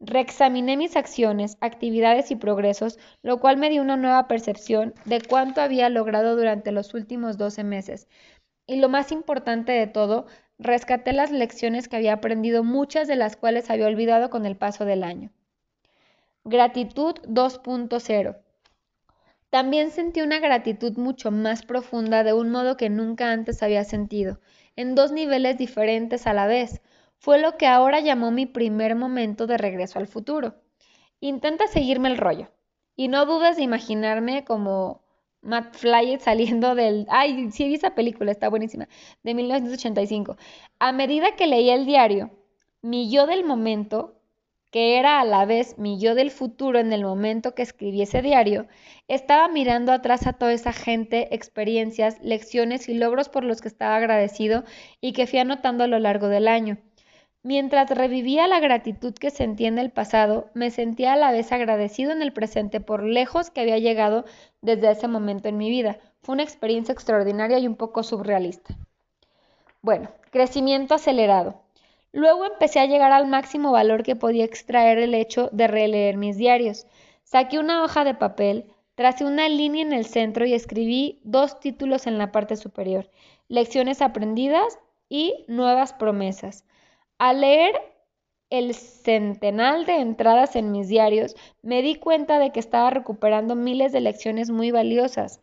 Reexaminé 0.00 0.76
mis 0.76 0.94
acciones, 0.94 1.56
actividades 1.60 2.30
y 2.30 2.36
progresos, 2.36 2.98
lo 3.22 3.38
cual 3.38 3.56
me 3.56 3.70
dio 3.70 3.80
una 3.80 3.96
nueva 3.96 4.28
percepción 4.28 4.94
de 5.06 5.22
cuánto 5.22 5.62
había 5.62 5.88
logrado 5.88 6.36
durante 6.36 6.70
los 6.70 6.92
últimos 6.92 7.38
12 7.38 7.64
meses. 7.64 8.06
Y 8.66 8.76
lo 8.76 8.88
más 8.88 9.10
importante 9.10 9.72
de 9.72 9.86
todo, 9.86 10.26
rescaté 10.58 11.12
las 11.12 11.30
lecciones 11.30 11.88
que 11.88 11.96
había 11.96 12.12
aprendido, 12.12 12.62
muchas 12.62 13.08
de 13.08 13.16
las 13.16 13.36
cuales 13.36 13.70
había 13.70 13.86
olvidado 13.86 14.28
con 14.28 14.44
el 14.44 14.56
paso 14.56 14.84
del 14.84 15.02
año. 15.02 15.30
Gratitud 16.44 17.14
2.0. 17.26 18.36
También 19.48 19.90
sentí 19.90 20.20
una 20.20 20.40
gratitud 20.40 20.96
mucho 20.98 21.30
más 21.30 21.62
profunda 21.62 22.22
de 22.22 22.34
un 22.34 22.50
modo 22.50 22.76
que 22.76 22.90
nunca 22.90 23.32
antes 23.32 23.62
había 23.62 23.84
sentido, 23.84 24.40
en 24.76 24.94
dos 24.94 25.12
niveles 25.12 25.56
diferentes 25.56 26.26
a 26.26 26.34
la 26.34 26.46
vez 26.46 26.82
fue 27.18 27.38
lo 27.38 27.56
que 27.56 27.66
ahora 27.66 28.00
llamó 28.00 28.30
mi 28.30 28.46
primer 28.46 28.94
momento 28.94 29.46
de 29.46 29.58
regreso 29.58 29.98
al 29.98 30.06
futuro. 30.06 30.54
Intenta 31.20 31.66
seguirme 31.66 32.08
el 32.08 32.18
rollo. 32.18 32.50
Y 32.94 33.08
no 33.08 33.26
dudes 33.26 33.56
de 33.56 33.62
imaginarme 33.62 34.44
como 34.44 35.02
Matt 35.42 35.76
Flyer 35.76 36.20
saliendo 36.20 36.74
del... 36.74 37.06
Ay, 37.08 37.50
sí 37.50 37.64
vi 37.68 37.74
esa 37.74 37.94
película, 37.94 38.32
está 38.32 38.48
buenísima, 38.48 38.88
de 39.22 39.34
1985. 39.34 40.36
A 40.78 40.92
medida 40.92 41.36
que 41.36 41.46
leía 41.46 41.74
el 41.74 41.86
diario, 41.86 42.30
mi 42.82 43.10
yo 43.10 43.26
del 43.26 43.44
momento, 43.44 44.14
que 44.70 44.98
era 44.98 45.20
a 45.20 45.24
la 45.24 45.44
vez 45.46 45.78
mi 45.78 45.98
yo 45.98 46.14
del 46.14 46.30
futuro 46.30 46.78
en 46.78 46.92
el 46.92 47.02
momento 47.02 47.54
que 47.54 47.62
escribí 47.62 48.02
ese 48.02 48.22
diario, 48.22 48.66
estaba 49.08 49.48
mirando 49.48 49.92
atrás 49.92 50.26
a 50.26 50.34
toda 50.34 50.52
esa 50.52 50.72
gente, 50.72 51.34
experiencias, 51.34 52.20
lecciones 52.22 52.88
y 52.88 52.94
logros 52.94 53.28
por 53.28 53.44
los 53.44 53.60
que 53.60 53.68
estaba 53.68 53.96
agradecido 53.96 54.64
y 55.00 55.12
que 55.12 55.26
fui 55.26 55.38
anotando 55.38 55.84
a 55.84 55.86
lo 55.86 55.98
largo 55.98 56.28
del 56.28 56.48
año. 56.48 56.78
Mientras 57.46 57.88
revivía 57.90 58.48
la 58.48 58.58
gratitud 58.58 59.14
que 59.14 59.30
sentía 59.30 59.68
en 59.68 59.78
el 59.78 59.92
pasado, 59.92 60.50
me 60.54 60.72
sentía 60.72 61.12
a 61.12 61.16
la 61.16 61.30
vez 61.30 61.52
agradecido 61.52 62.10
en 62.10 62.20
el 62.20 62.32
presente 62.32 62.80
por 62.80 63.04
lejos 63.04 63.50
que 63.50 63.60
había 63.60 63.78
llegado 63.78 64.24
desde 64.62 64.90
ese 64.90 65.06
momento 65.06 65.48
en 65.48 65.56
mi 65.56 65.70
vida. 65.70 66.00
Fue 66.22 66.32
una 66.32 66.42
experiencia 66.42 66.92
extraordinaria 66.92 67.60
y 67.60 67.68
un 67.68 67.76
poco 67.76 68.02
surrealista. 68.02 68.74
Bueno, 69.80 70.08
crecimiento 70.32 70.96
acelerado. 70.96 71.62
Luego 72.10 72.46
empecé 72.46 72.80
a 72.80 72.86
llegar 72.86 73.12
al 73.12 73.28
máximo 73.28 73.70
valor 73.70 74.02
que 74.02 74.16
podía 74.16 74.44
extraer 74.44 74.98
el 74.98 75.14
hecho 75.14 75.48
de 75.52 75.68
releer 75.68 76.16
mis 76.16 76.36
diarios. 76.36 76.88
Saqué 77.22 77.60
una 77.60 77.84
hoja 77.84 78.02
de 78.02 78.14
papel, 78.14 78.64
tracé 78.96 79.24
una 79.24 79.48
línea 79.48 79.82
en 79.82 79.92
el 79.92 80.06
centro 80.06 80.46
y 80.46 80.52
escribí 80.52 81.20
dos 81.22 81.60
títulos 81.60 82.08
en 82.08 82.18
la 82.18 82.32
parte 82.32 82.56
superior, 82.56 83.08
Lecciones 83.46 84.02
aprendidas 84.02 84.80
y 85.08 85.44
Nuevas 85.46 85.92
promesas. 85.92 86.64
Al 87.18 87.40
leer 87.40 87.74
el 88.50 88.74
centenar 88.74 89.86
de 89.86 90.00
entradas 90.00 90.54
en 90.54 90.70
mis 90.70 90.88
diarios, 90.88 91.34
me 91.62 91.80
di 91.80 91.94
cuenta 91.94 92.38
de 92.38 92.52
que 92.52 92.60
estaba 92.60 92.90
recuperando 92.90 93.54
miles 93.54 93.92
de 93.92 94.02
lecciones 94.02 94.50
muy 94.50 94.70
valiosas. 94.70 95.40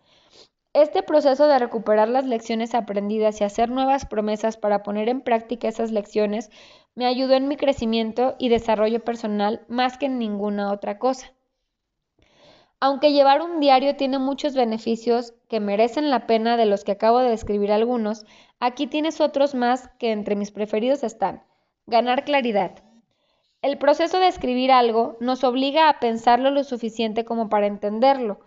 Este 0.73 1.01
proceso 1.01 1.47
de 1.47 1.57
recuperar 1.57 2.09
las 2.09 2.25
lecciones 2.27 2.75
aprendidas 2.75 3.41
y 3.41 3.43
hacer 3.43 3.71
nuevas 3.71 4.05
promesas 4.05 4.55
para 4.55 4.83
poner 4.83 5.09
en 5.09 5.21
práctica 5.21 5.67
esas 5.67 5.91
lecciones 5.91 6.51
me 6.93 7.07
ayudó 7.07 7.33
en 7.33 7.47
mi 7.47 7.57
crecimiento 7.57 8.35
y 8.37 8.49
desarrollo 8.49 9.03
personal 9.03 9.65
más 9.67 9.97
que 9.97 10.05
en 10.05 10.19
ninguna 10.19 10.71
otra 10.71 10.99
cosa. 10.99 11.33
Aunque 12.79 13.13
llevar 13.13 13.41
un 13.41 13.59
diario 13.59 13.95
tiene 13.95 14.19
muchos 14.19 14.53
beneficios 14.53 15.33
que 15.49 15.59
merecen 15.59 16.11
la 16.11 16.27
pena 16.27 16.55
de 16.55 16.67
los 16.67 16.83
que 16.83 16.91
acabo 16.91 17.17
de 17.17 17.31
describir 17.31 17.71
algunos, 17.71 18.27
aquí 18.59 18.85
tienes 18.85 19.21
otros 19.21 19.55
más 19.55 19.89
que 19.97 20.11
entre 20.11 20.35
mis 20.35 20.51
preferidos 20.51 21.03
están 21.03 21.41
Ganar 21.85 22.23
claridad. 22.23 22.81
El 23.61 23.77
proceso 23.77 24.17
de 24.19 24.27
escribir 24.27 24.71
algo 24.71 25.17
nos 25.19 25.43
obliga 25.43 25.89
a 25.89 25.99
pensarlo 25.99 26.49
lo 26.49 26.63
suficiente 26.63 27.25
como 27.25 27.49
para 27.49 27.67
entenderlo. 27.67 28.39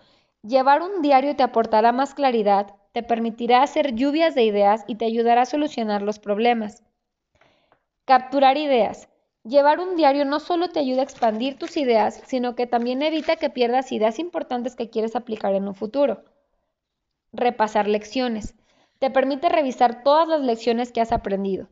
Llevar 0.42 0.80
un 0.80 1.02
diario 1.02 1.36
te 1.36 1.42
aportará 1.42 1.92
más 1.92 2.14
claridad, 2.14 2.74
te 2.92 3.02
permitirá 3.02 3.62
hacer 3.62 3.94
lluvias 3.94 4.34
de 4.34 4.44
ideas 4.44 4.84
y 4.86 4.94
te 4.94 5.04
ayudará 5.04 5.42
a 5.42 5.46
solucionar 5.46 6.00
los 6.00 6.18
problemas. 6.18 6.82
Capturar 8.06 8.56
ideas. 8.56 9.10
Llevar 9.44 9.80
un 9.80 9.96
diario 9.96 10.24
no 10.24 10.40
solo 10.40 10.70
te 10.70 10.80
ayuda 10.80 11.02
a 11.02 11.04
expandir 11.04 11.58
tus 11.58 11.76
ideas, 11.76 12.22
sino 12.24 12.56
que 12.56 12.66
también 12.66 13.02
evita 13.02 13.36
que 13.36 13.50
pierdas 13.50 13.92
ideas 13.92 14.18
importantes 14.18 14.76
que 14.76 14.88
quieres 14.88 15.14
aplicar 15.14 15.54
en 15.54 15.68
un 15.68 15.74
futuro. 15.74 16.24
Repasar 17.34 17.86
lecciones. 17.86 18.54
Te 18.98 19.10
permite 19.10 19.50
revisar 19.50 20.02
todas 20.04 20.26
las 20.26 20.40
lecciones 20.40 20.90
que 20.90 21.02
has 21.02 21.12
aprendido 21.12 21.68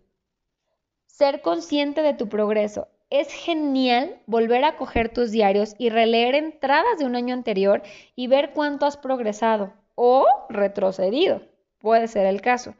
ser 1.16 1.42
consciente 1.42 2.02
de 2.02 2.12
tu 2.12 2.28
progreso. 2.28 2.88
Es 3.08 3.32
genial 3.32 4.20
volver 4.26 4.64
a 4.64 4.76
coger 4.76 5.10
tus 5.10 5.30
diarios 5.30 5.76
y 5.78 5.88
releer 5.88 6.34
entradas 6.34 6.98
de 6.98 7.04
un 7.04 7.14
año 7.14 7.34
anterior 7.34 7.82
y 8.16 8.26
ver 8.26 8.52
cuánto 8.52 8.84
has 8.84 8.96
progresado 8.96 9.72
o 9.94 10.26
retrocedido. 10.48 11.42
Puede 11.78 12.08
ser 12.08 12.26
el 12.26 12.40
caso. 12.40 12.74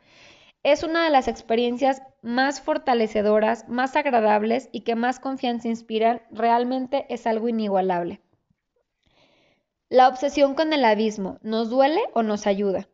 Es 0.65 0.83
una 0.83 1.05
de 1.05 1.11
las 1.11 1.29
experiencias 1.29 2.03
más 2.23 2.61
fortalecedoras, 2.61 3.69
más 3.69 3.95
agradables 3.95 4.69
y 4.73 4.81
que 4.81 4.97
más 4.97 5.21
confianza 5.21 5.69
inspiran. 5.69 6.21
Realmente 6.33 7.07
es 7.11 7.29
algo 7.29 7.49
inigualable. 7.49 8.21
La 9.89 10.09
obsesión 10.09 10.57
con 10.57 10.73
el 10.73 10.85
abismo, 10.85 11.39
¿nos 11.43 11.71
duele 11.71 12.01
o 12.15 12.25
nos 12.25 12.49
ayuda? 12.49 12.89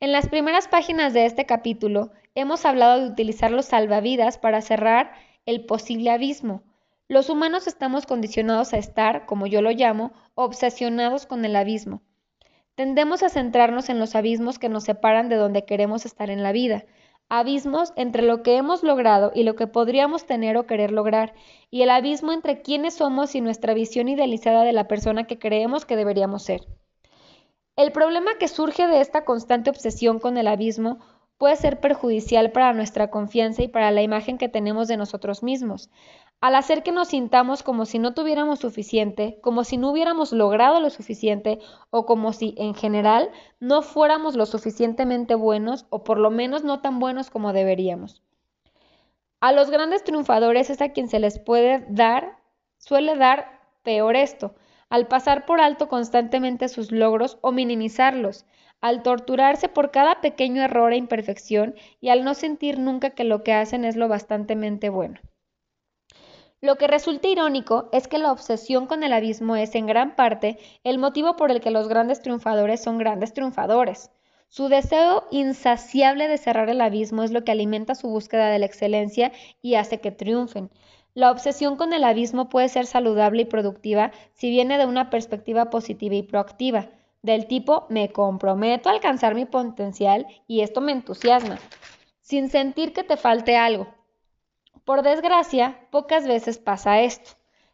En 0.00 0.12
las 0.12 0.28
primeras 0.28 0.68
páginas 0.68 1.12
de 1.12 1.26
este 1.26 1.44
capítulo 1.44 2.12
hemos 2.40 2.64
hablado 2.64 3.00
de 3.00 3.08
utilizar 3.08 3.50
los 3.50 3.66
salvavidas 3.66 4.38
para 4.38 4.60
cerrar 4.60 5.12
el 5.46 5.64
posible 5.66 6.10
abismo. 6.10 6.62
Los 7.08 7.30
humanos 7.30 7.66
estamos 7.66 8.06
condicionados 8.06 8.72
a 8.74 8.76
estar, 8.76 9.26
como 9.26 9.46
yo 9.46 9.62
lo 9.62 9.70
llamo, 9.70 10.12
obsesionados 10.34 11.26
con 11.26 11.44
el 11.44 11.56
abismo. 11.56 12.02
Tendemos 12.74 13.22
a 13.22 13.28
centrarnos 13.28 13.88
en 13.88 13.98
los 13.98 14.14
abismos 14.14 14.58
que 14.58 14.68
nos 14.68 14.84
separan 14.84 15.28
de 15.28 15.36
donde 15.36 15.64
queremos 15.64 16.06
estar 16.06 16.30
en 16.30 16.42
la 16.42 16.52
vida. 16.52 16.84
abismos 17.30 17.92
entre 17.96 18.22
lo 18.22 18.42
que 18.42 18.56
hemos 18.56 18.82
logrado 18.82 19.32
y 19.34 19.42
lo 19.42 19.54
que 19.54 19.66
podríamos 19.66 20.24
tener 20.24 20.56
o 20.56 20.66
querer 20.66 20.92
lograr, 20.92 21.34
y 21.70 21.82
el 21.82 21.90
abismo 21.90 22.32
entre 22.32 22.62
quiénes 22.62 22.94
somos 22.94 23.34
y 23.34 23.42
nuestra 23.42 23.74
visión 23.74 24.08
idealizada 24.08 24.64
de 24.64 24.72
la 24.72 24.88
persona 24.88 25.26
que 25.26 25.38
creemos 25.38 25.84
que 25.84 25.96
deberíamos 25.96 26.42
ser. 26.42 26.62
El 27.76 27.92
problema 27.92 28.38
que 28.38 28.48
surge 28.48 28.86
de 28.86 29.00
esta 29.00 29.24
constante 29.24 29.68
obsesión 29.68 30.20
con 30.20 30.38
el 30.38 30.46
abismo 30.46 31.00
puede 31.38 31.56
ser 31.56 31.80
perjudicial 31.80 32.50
para 32.50 32.72
nuestra 32.72 33.10
confianza 33.10 33.62
y 33.62 33.68
para 33.68 33.90
la 33.90 34.02
imagen 34.02 34.36
que 34.38 34.48
tenemos 34.48 34.88
de 34.88 34.96
nosotros 34.96 35.42
mismos, 35.42 35.88
al 36.40 36.54
hacer 36.54 36.82
que 36.82 36.92
nos 36.92 37.08
sintamos 37.08 37.62
como 37.62 37.84
si 37.84 37.98
no 37.98 38.14
tuviéramos 38.14 38.60
suficiente, 38.60 39.38
como 39.40 39.64
si 39.64 39.76
no 39.76 39.90
hubiéramos 39.90 40.32
logrado 40.32 40.80
lo 40.80 40.90
suficiente 40.90 41.58
o 41.90 42.06
como 42.06 42.32
si, 42.32 42.54
en 42.58 42.74
general, 42.74 43.30
no 43.58 43.82
fuéramos 43.82 44.36
lo 44.36 44.46
suficientemente 44.46 45.34
buenos 45.34 45.86
o 45.90 46.04
por 46.04 46.18
lo 46.18 46.30
menos 46.30 46.62
no 46.62 46.80
tan 46.80 47.00
buenos 47.00 47.30
como 47.30 47.52
deberíamos. 47.52 48.22
A 49.40 49.52
los 49.52 49.70
grandes 49.70 50.04
triunfadores 50.04 50.70
es 50.70 50.80
a 50.80 50.90
quien 50.90 51.08
se 51.08 51.20
les 51.20 51.38
puede 51.38 51.84
dar, 51.88 52.38
suele 52.78 53.16
dar 53.16 53.60
peor 53.82 54.16
esto, 54.16 54.54
al 54.90 55.06
pasar 55.06 55.46
por 55.46 55.60
alto 55.60 55.88
constantemente 55.88 56.68
sus 56.68 56.92
logros 56.92 57.38
o 57.40 57.52
minimizarlos, 57.52 58.46
al 58.80 59.02
torturarse 59.02 59.68
por 59.68 59.90
cada 59.90 60.20
pequeño 60.20 60.62
error 60.62 60.92
e 60.92 60.96
imperfección 60.96 61.74
y 62.00 62.10
al 62.10 62.24
no 62.24 62.34
sentir 62.34 62.78
nunca 62.78 63.10
que 63.10 63.24
lo 63.24 63.42
que 63.42 63.52
hacen 63.52 63.84
es 63.84 63.96
lo 63.96 64.08
bastantemente 64.08 64.88
bueno. 64.88 65.20
Lo 66.60 66.76
que 66.76 66.88
resulta 66.88 67.28
irónico 67.28 67.88
es 67.92 68.08
que 68.08 68.18
la 68.18 68.32
obsesión 68.32 68.86
con 68.86 69.04
el 69.04 69.12
abismo 69.12 69.54
es 69.54 69.76
en 69.76 69.86
gran 69.86 70.16
parte 70.16 70.58
el 70.82 70.98
motivo 70.98 71.36
por 71.36 71.52
el 71.52 71.60
que 71.60 71.70
los 71.70 71.88
grandes 71.88 72.20
triunfadores 72.20 72.82
son 72.82 72.98
grandes 72.98 73.32
triunfadores. 73.32 74.10
Su 74.48 74.68
deseo 74.68 75.24
insaciable 75.30 76.26
de 76.26 76.38
cerrar 76.38 76.68
el 76.68 76.80
abismo 76.80 77.22
es 77.22 77.30
lo 77.30 77.44
que 77.44 77.52
alimenta 77.52 77.94
su 77.94 78.08
búsqueda 78.08 78.48
de 78.48 78.58
la 78.58 78.66
excelencia 78.66 79.30
y 79.62 79.74
hace 79.74 80.00
que 80.00 80.10
triunfen. 80.10 80.70
La 81.18 81.32
obsesión 81.32 81.74
con 81.74 81.92
el 81.92 82.04
abismo 82.04 82.48
puede 82.48 82.68
ser 82.68 82.86
saludable 82.86 83.42
y 83.42 83.44
productiva 83.44 84.12
si 84.34 84.50
viene 84.50 84.78
de 84.78 84.86
una 84.86 85.10
perspectiva 85.10 85.68
positiva 85.68 86.14
y 86.14 86.22
proactiva, 86.22 86.90
del 87.22 87.48
tipo 87.48 87.86
me 87.88 88.12
comprometo 88.12 88.88
a 88.88 88.92
alcanzar 88.92 89.34
mi 89.34 89.44
potencial 89.44 90.28
y 90.46 90.60
esto 90.60 90.80
me 90.80 90.92
entusiasma, 90.92 91.58
sin 92.20 92.50
sentir 92.50 92.92
que 92.92 93.02
te 93.02 93.16
falte 93.16 93.56
algo, 93.56 93.88
por 94.84 95.02
desgracia, 95.02 95.88
pocas 95.90 96.24
veces 96.24 96.58
pasa 96.58 97.00
esto. 97.00 97.32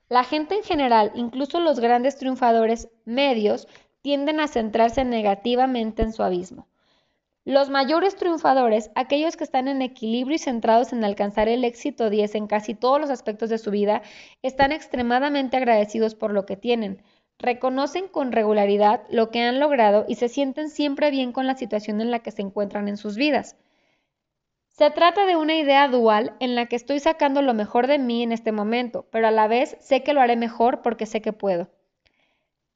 La 0.09 0.25
gente 0.25 0.55
en 0.55 0.63
general, 0.63 1.13
incluso 1.15 1.61
los 1.61 1.81
grandes 1.81 2.17
triunfadores 2.17 2.89
medios, 3.05 3.69
tienden 4.01 4.41
a 4.41 4.49
centrarse 4.49 5.05
negativamente 5.05 6.03
en 6.03 6.15
su 6.15 6.23
abismo. 6.23 6.67
Los 7.47 7.69
mayores 7.69 8.17
triunfadores, 8.17 8.91
aquellos 8.95 9.37
que 9.37 9.45
están 9.45 9.69
en 9.69 9.83
equilibrio 9.83 10.37
y 10.37 10.39
centrados 10.39 10.95
en 10.95 11.05
alcanzar 11.05 11.47
el 11.47 11.63
éxito 11.65 12.09
10 12.09 12.37
en 12.37 12.47
casi 12.47 12.75
todos 12.75 12.99
los 12.99 13.11
aspectos 13.11 13.51
de 13.51 13.59
su 13.59 13.71
vida, 13.71 14.01
están 14.41 14.73
extremadamente 14.73 15.59
agradecidos 15.59 16.15
por 16.15 16.33
lo 16.33 16.47
que 16.47 16.57
tienen, 16.57 17.03
reconocen 17.39 18.09
con 18.09 18.33
regularidad 18.33 19.03
lo 19.11 19.31
que 19.31 19.43
han 19.43 19.61
logrado 19.61 20.07
y 20.09 20.15
se 20.15 20.31
sienten 20.31 20.71
siempre 20.71 21.11
bien 21.11 21.33
con 21.33 21.47
la 21.47 21.55
situación 21.55 22.01
en 22.01 22.11
la 22.11 22.21
que 22.21 22.31
se 22.31 22.41
encuentran 22.41 22.89
en 22.89 22.97
sus 22.97 23.17
vidas. 23.17 23.57
Se 24.71 24.91
trata 24.91 25.27
de 25.27 25.37
una 25.37 25.55
idea 25.55 25.87
dual 25.89 26.33
en 26.41 26.55
la 26.55 26.65
que 26.65 26.77
estoy 26.77 26.99
sacando 26.99 27.43
lo 27.43 27.53
mejor 27.53 27.89
de 27.89 27.99
mí 27.99 28.23
en 28.23 28.33
este 28.33 28.53
momento, 28.53 29.07
pero 29.11 29.29
a 29.29 29.31
la 29.31 29.49
vez 29.49 29.77
sé 29.81 30.03
que 30.03 30.15
lo 30.15 30.23
haré 30.23 30.37
mejor 30.37 30.81
porque 30.81 31.05
sé 31.05 31.21
que 31.21 31.35
puedo. 31.35 31.69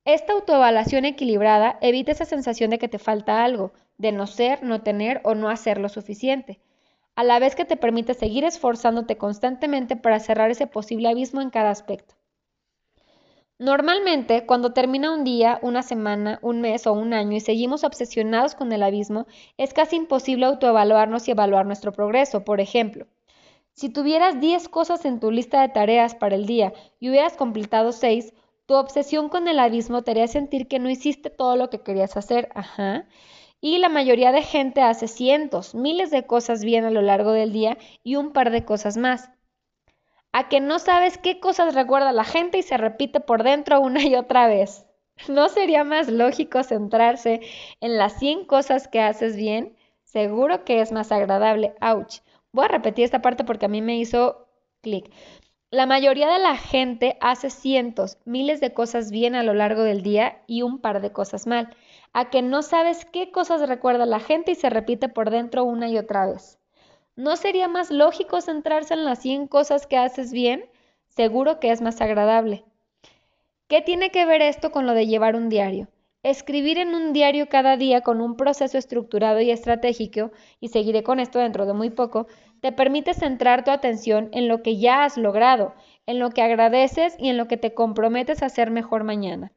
Esta 0.04 0.34
autoevaluación 0.34 1.06
equilibrada 1.06 1.78
evita 1.80 2.12
esa 2.12 2.26
sensación 2.26 2.68
de 2.68 2.78
que 2.78 2.88
te 2.88 2.98
falta 2.98 3.42
algo, 3.42 3.72
de 3.98 4.12
no 4.12 4.26
ser, 4.26 4.62
no 4.62 4.80
tener 4.80 5.20
o 5.24 5.34
no 5.34 5.50
hacer 5.50 5.78
lo 5.78 5.88
suficiente, 5.88 6.60
a 7.16 7.24
la 7.24 7.38
vez 7.40 7.56
que 7.56 7.64
te 7.64 7.76
permite 7.76 8.14
seguir 8.14 8.44
esforzándote 8.44 9.18
constantemente 9.18 9.96
para 9.96 10.20
cerrar 10.20 10.50
ese 10.50 10.66
posible 10.66 11.08
abismo 11.08 11.40
en 11.40 11.50
cada 11.50 11.70
aspecto. 11.70 12.14
Normalmente, 13.58 14.46
cuando 14.46 14.72
termina 14.72 15.12
un 15.12 15.24
día, 15.24 15.58
una 15.62 15.82
semana, 15.82 16.38
un 16.42 16.60
mes 16.60 16.86
o 16.86 16.92
un 16.92 17.12
año 17.12 17.36
y 17.36 17.40
seguimos 17.40 17.82
obsesionados 17.82 18.54
con 18.54 18.72
el 18.72 18.84
abismo, 18.84 19.26
es 19.56 19.74
casi 19.74 19.96
imposible 19.96 20.46
autoevaluarnos 20.46 21.26
y 21.26 21.32
evaluar 21.32 21.66
nuestro 21.66 21.90
progreso. 21.90 22.44
Por 22.44 22.60
ejemplo, 22.60 23.08
si 23.74 23.88
tuvieras 23.88 24.40
10 24.40 24.68
cosas 24.68 25.04
en 25.04 25.18
tu 25.18 25.32
lista 25.32 25.60
de 25.60 25.70
tareas 25.70 26.14
para 26.14 26.36
el 26.36 26.46
día 26.46 26.72
y 27.00 27.10
hubieras 27.10 27.36
completado 27.36 27.90
6, 27.90 28.32
tu 28.66 28.74
obsesión 28.74 29.28
con 29.28 29.48
el 29.48 29.58
abismo 29.58 30.02
te 30.02 30.12
haría 30.12 30.28
sentir 30.28 30.68
que 30.68 30.78
no 30.78 30.88
hiciste 30.88 31.28
todo 31.28 31.56
lo 31.56 31.68
que 31.68 31.80
querías 31.80 32.16
hacer. 32.16 32.50
Ajá. 32.54 33.06
Y 33.60 33.78
la 33.78 33.88
mayoría 33.88 34.32
de 34.32 34.42
gente 34.42 34.82
hace 34.82 35.08
cientos, 35.08 35.74
miles 35.74 36.10
de 36.10 36.26
cosas 36.26 36.64
bien 36.64 36.84
a 36.84 36.90
lo 36.90 37.02
largo 37.02 37.32
del 37.32 37.52
día 37.52 37.76
y 38.02 38.16
un 38.16 38.32
par 38.32 38.50
de 38.50 38.64
cosas 38.64 38.96
más 38.96 39.30
a 40.32 40.48
que 40.48 40.60
no 40.60 40.78
sabes 40.78 41.18
qué 41.18 41.40
cosas 41.40 41.74
recuerda 41.74 42.12
la 42.12 42.24
gente 42.24 42.58
y 42.58 42.62
se 42.62 42.76
repite 42.76 43.20
por 43.20 43.42
dentro 43.42 43.80
una 43.80 44.04
y 44.04 44.14
otra 44.14 44.46
vez. 44.46 44.86
¿No 45.28 45.48
sería 45.48 45.84
más 45.84 46.08
lógico 46.08 46.62
centrarse 46.62 47.40
en 47.80 47.98
las 47.98 48.18
100 48.18 48.44
cosas 48.44 48.86
que 48.88 49.00
haces 49.00 49.36
bien? 49.36 49.76
Seguro 50.04 50.64
que 50.64 50.80
es 50.80 50.92
más 50.92 51.10
agradable. 51.10 51.74
Ouch. 51.80 52.20
Voy 52.52 52.66
a 52.66 52.68
repetir 52.68 53.04
esta 53.04 53.20
parte 53.20 53.44
porque 53.44 53.66
a 53.66 53.68
mí 53.68 53.82
me 53.82 53.96
hizo 53.98 54.46
clic. 54.80 55.10
La 55.70 55.86
mayoría 55.86 56.28
de 56.32 56.38
la 56.38 56.56
gente 56.56 57.18
hace 57.20 57.50
cientos, 57.50 58.18
miles 58.24 58.60
de 58.60 58.72
cosas 58.72 59.10
bien 59.10 59.34
a 59.34 59.42
lo 59.42 59.52
largo 59.52 59.82
del 59.82 60.02
día 60.02 60.42
y 60.46 60.62
un 60.62 60.78
par 60.78 61.02
de 61.02 61.12
cosas 61.12 61.46
mal. 61.46 61.76
A 62.12 62.30
que 62.30 62.42
no 62.42 62.62
sabes 62.62 63.04
qué 63.04 63.30
cosas 63.30 63.68
recuerda 63.68 64.06
la 64.06 64.20
gente 64.20 64.52
y 64.52 64.54
se 64.54 64.70
repite 64.70 65.08
por 65.08 65.30
dentro 65.30 65.64
una 65.64 65.88
y 65.88 65.98
otra 65.98 66.26
vez. 66.26 66.58
¿No 67.16 67.36
sería 67.36 67.68
más 67.68 67.90
lógico 67.90 68.40
centrarse 68.40 68.94
en 68.94 69.04
las 69.04 69.20
100 69.20 69.48
cosas 69.48 69.86
que 69.86 69.96
haces 69.96 70.32
bien? 70.32 70.70
Seguro 71.08 71.58
que 71.58 71.70
es 71.70 71.80
más 71.80 72.00
agradable. 72.00 72.64
¿Qué 73.66 73.82
tiene 73.82 74.10
que 74.10 74.24
ver 74.24 74.40
esto 74.40 74.70
con 74.70 74.86
lo 74.86 74.94
de 74.94 75.06
llevar 75.06 75.36
un 75.36 75.48
diario? 75.48 75.88
Escribir 76.22 76.78
en 76.78 76.94
un 76.94 77.12
diario 77.12 77.48
cada 77.48 77.76
día 77.76 78.00
con 78.00 78.20
un 78.20 78.36
proceso 78.36 78.76
estructurado 78.76 79.40
y 79.40 79.50
estratégico, 79.50 80.32
y 80.58 80.68
seguiré 80.68 81.02
con 81.02 81.20
esto 81.20 81.38
dentro 81.38 81.64
de 81.64 81.74
muy 81.74 81.90
poco, 81.90 82.26
te 82.60 82.72
permite 82.72 83.14
centrar 83.14 83.64
tu 83.64 83.70
atención 83.70 84.28
en 84.32 84.48
lo 84.48 84.62
que 84.62 84.78
ya 84.78 85.04
has 85.04 85.16
logrado, 85.16 85.74
en 86.06 86.18
lo 86.18 86.30
que 86.30 86.42
agradeces 86.42 87.14
y 87.18 87.28
en 87.28 87.36
lo 87.36 87.46
que 87.46 87.56
te 87.56 87.74
comprometes 87.74 88.42
a 88.42 88.46
hacer 88.46 88.70
mejor 88.70 89.04
mañana. 89.04 89.52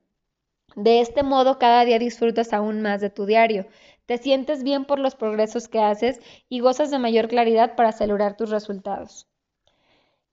De 0.76 1.02
este 1.02 1.24
modo, 1.24 1.60
cada 1.60 1.86
día 1.86 2.00
disfrutas 2.00 2.54
aún 2.54 2.82
más 2.82 3.02
de 3.02 3.10
tu 3.10 3.26
diario, 3.26 3.68
te 4.06 4.18
sientes 4.18 4.64
bien 4.64 4.86
por 4.86 5.00
los 5.00 5.16
progresos 5.16 5.68
que 5.68 5.80
haces 5.80 6.20
y 6.50 6.60
gozas 6.60 6.92
de 6.92 7.00
mayor 7.00 7.28
claridad 7.28 7.76
para 7.76 7.92
celebrar 7.92 8.36
tus 8.36 8.50
resultados. 8.50 9.28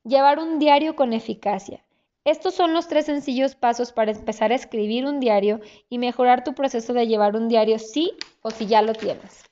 Llevar 0.05 0.38
un 0.38 0.59
diario 0.59 0.96
con 0.96 1.12
eficacia. 1.12 1.85
Estos 2.24 2.55
son 2.55 2.72
los 2.74 2.88
tres 2.88 3.07
sencillos 3.07 3.55
pasos 3.55 3.92
para 3.92 4.11
empezar 4.11 4.53
a 4.53 4.55
escribir 4.55 5.07
un 5.07 5.20
diario 5.20 5.61
y 5.88 5.98
mejorar 5.98 6.44
tu 6.44 6.55
proceso 6.55 6.92
de 6.92 7.07
llevar 7.07 7.37
un 7.37 7.48
diario 7.48 7.79
sí 7.79 8.12
o 8.42 8.51
si 8.51 8.66
ya 8.66 8.83
lo 8.83 8.92
tienes. 8.94 9.44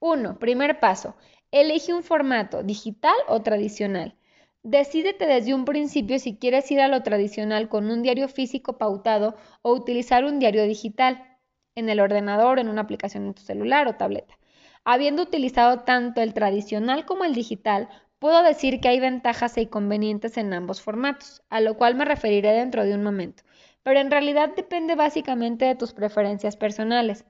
1. 0.00 0.38
Primer 0.38 0.80
paso. 0.80 1.14
Elige 1.52 1.94
un 1.94 2.02
formato, 2.02 2.62
digital 2.62 3.14
o 3.28 3.42
tradicional. 3.42 4.16
Decídete 4.64 5.26
desde 5.26 5.54
un 5.54 5.64
principio 5.64 6.20
si 6.20 6.36
quieres 6.36 6.70
ir 6.70 6.80
a 6.80 6.86
lo 6.86 7.02
tradicional 7.02 7.68
con 7.68 7.90
un 7.90 8.02
diario 8.02 8.28
físico 8.28 8.78
pautado 8.78 9.34
o 9.62 9.72
utilizar 9.72 10.24
un 10.24 10.38
diario 10.38 10.62
digital 10.64 11.38
en 11.74 11.88
el 11.88 11.98
ordenador, 11.98 12.60
en 12.60 12.68
una 12.68 12.82
aplicación 12.82 13.26
en 13.26 13.34
tu 13.34 13.42
celular 13.42 13.88
o 13.88 13.96
tableta. 13.96 14.38
Habiendo 14.84 15.24
utilizado 15.24 15.80
tanto 15.80 16.20
el 16.22 16.32
tradicional 16.32 17.06
como 17.06 17.24
el 17.24 17.34
digital, 17.34 17.88
puedo 18.20 18.44
decir 18.44 18.80
que 18.80 18.86
hay 18.86 19.00
ventajas 19.00 19.56
e 19.56 19.62
inconvenientes 19.62 20.36
en 20.36 20.52
ambos 20.52 20.80
formatos, 20.80 21.42
a 21.50 21.60
lo 21.60 21.76
cual 21.76 21.96
me 21.96 22.04
referiré 22.04 22.52
dentro 22.52 22.84
de 22.84 22.94
un 22.94 23.02
momento, 23.02 23.42
pero 23.82 23.98
en 23.98 24.12
realidad 24.12 24.50
depende 24.54 24.94
básicamente 24.94 25.64
de 25.64 25.74
tus 25.74 25.92
preferencias 25.92 26.56
personales. 26.56 27.24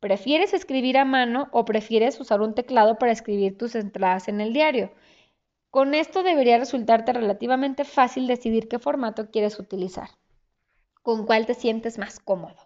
¿Prefieres 0.00 0.54
escribir 0.54 0.96
a 0.96 1.04
mano 1.04 1.48
o 1.52 1.66
prefieres 1.66 2.18
usar 2.18 2.40
un 2.40 2.54
teclado 2.54 2.96
para 2.96 3.12
escribir 3.12 3.58
tus 3.58 3.74
entradas 3.74 4.28
en 4.28 4.40
el 4.40 4.54
diario? 4.54 4.92
Con 5.76 5.92
esto 5.92 6.22
debería 6.22 6.56
resultarte 6.56 7.12
relativamente 7.12 7.84
fácil 7.84 8.26
decidir 8.26 8.66
qué 8.66 8.78
formato 8.78 9.30
quieres 9.30 9.60
utilizar, 9.60 10.08
con 11.02 11.26
cuál 11.26 11.44
te 11.44 11.52
sientes 11.52 11.98
más 11.98 12.18
cómodo. 12.18 12.56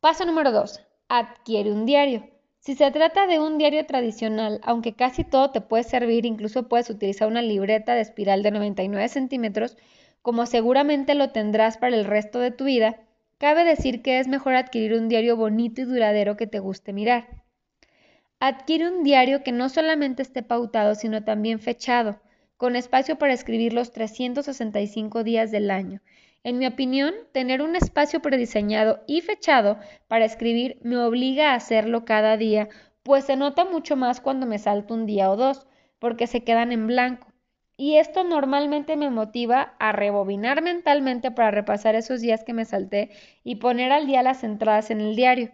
Paso 0.00 0.24
número 0.24 0.50
2. 0.50 0.80
Adquiere 1.06 1.70
un 1.70 1.86
diario. 1.86 2.28
Si 2.58 2.74
se 2.74 2.90
trata 2.90 3.28
de 3.28 3.38
un 3.38 3.56
diario 3.56 3.86
tradicional, 3.86 4.60
aunque 4.64 4.94
casi 4.96 5.22
todo 5.22 5.52
te 5.52 5.60
puede 5.60 5.84
servir, 5.84 6.26
incluso 6.26 6.68
puedes 6.68 6.90
utilizar 6.90 7.28
una 7.28 7.40
libreta 7.40 7.94
de 7.94 8.00
espiral 8.00 8.42
de 8.42 8.50
99 8.50 9.08
centímetros, 9.08 9.76
como 10.22 10.46
seguramente 10.46 11.14
lo 11.14 11.30
tendrás 11.30 11.76
para 11.76 11.94
el 11.94 12.04
resto 12.04 12.40
de 12.40 12.50
tu 12.50 12.64
vida, 12.64 12.98
cabe 13.38 13.62
decir 13.62 14.02
que 14.02 14.18
es 14.18 14.26
mejor 14.26 14.56
adquirir 14.56 14.94
un 14.94 15.08
diario 15.08 15.36
bonito 15.36 15.82
y 15.82 15.84
duradero 15.84 16.36
que 16.36 16.48
te 16.48 16.58
guste 16.58 16.92
mirar. 16.92 17.41
Adquiere 18.44 18.88
un 18.88 19.04
diario 19.04 19.44
que 19.44 19.52
no 19.52 19.68
solamente 19.68 20.20
esté 20.20 20.42
pautado, 20.42 20.96
sino 20.96 21.22
también 21.22 21.60
fechado, 21.60 22.20
con 22.56 22.74
espacio 22.74 23.16
para 23.16 23.34
escribir 23.34 23.72
los 23.72 23.92
365 23.92 25.22
días 25.22 25.52
del 25.52 25.70
año, 25.70 26.00
en 26.42 26.58
mi 26.58 26.66
opinión, 26.66 27.14
tener 27.30 27.62
un 27.62 27.76
espacio 27.76 28.20
prediseñado 28.20 29.04
y 29.06 29.20
fechado 29.20 29.78
para 30.08 30.24
escribir 30.24 30.76
me 30.82 30.98
obliga 30.98 31.52
a 31.52 31.54
hacerlo 31.54 32.04
cada 32.04 32.36
día 32.36 32.68
pues 33.04 33.26
se 33.26 33.36
nota 33.36 33.64
mucho 33.64 33.94
más 33.94 34.20
cuando 34.20 34.44
me 34.44 34.58
salto 34.58 34.94
un 34.94 35.06
día 35.06 35.30
o 35.30 35.36
dos, 35.36 35.68
porque 36.00 36.26
se 36.26 36.42
quedan 36.42 36.72
en 36.72 36.88
blanco. 36.88 37.28
Y 37.76 37.98
esto 37.98 38.24
normalmente 38.24 38.96
me 38.96 39.08
motiva 39.08 39.76
a 39.78 39.92
rebobinar 39.92 40.62
mentalmente 40.62 41.30
para 41.30 41.52
repasar 41.52 41.94
esos 41.94 42.20
días 42.20 42.42
que 42.42 42.54
me 42.54 42.64
salté 42.64 43.10
y 43.44 43.56
poner 43.56 43.92
al 43.92 44.08
día 44.08 44.24
las 44.24 44.42
entradas 44.42 44.90
en 44.90 45.00
el 45.00 45.14
diario. 45.14 45.52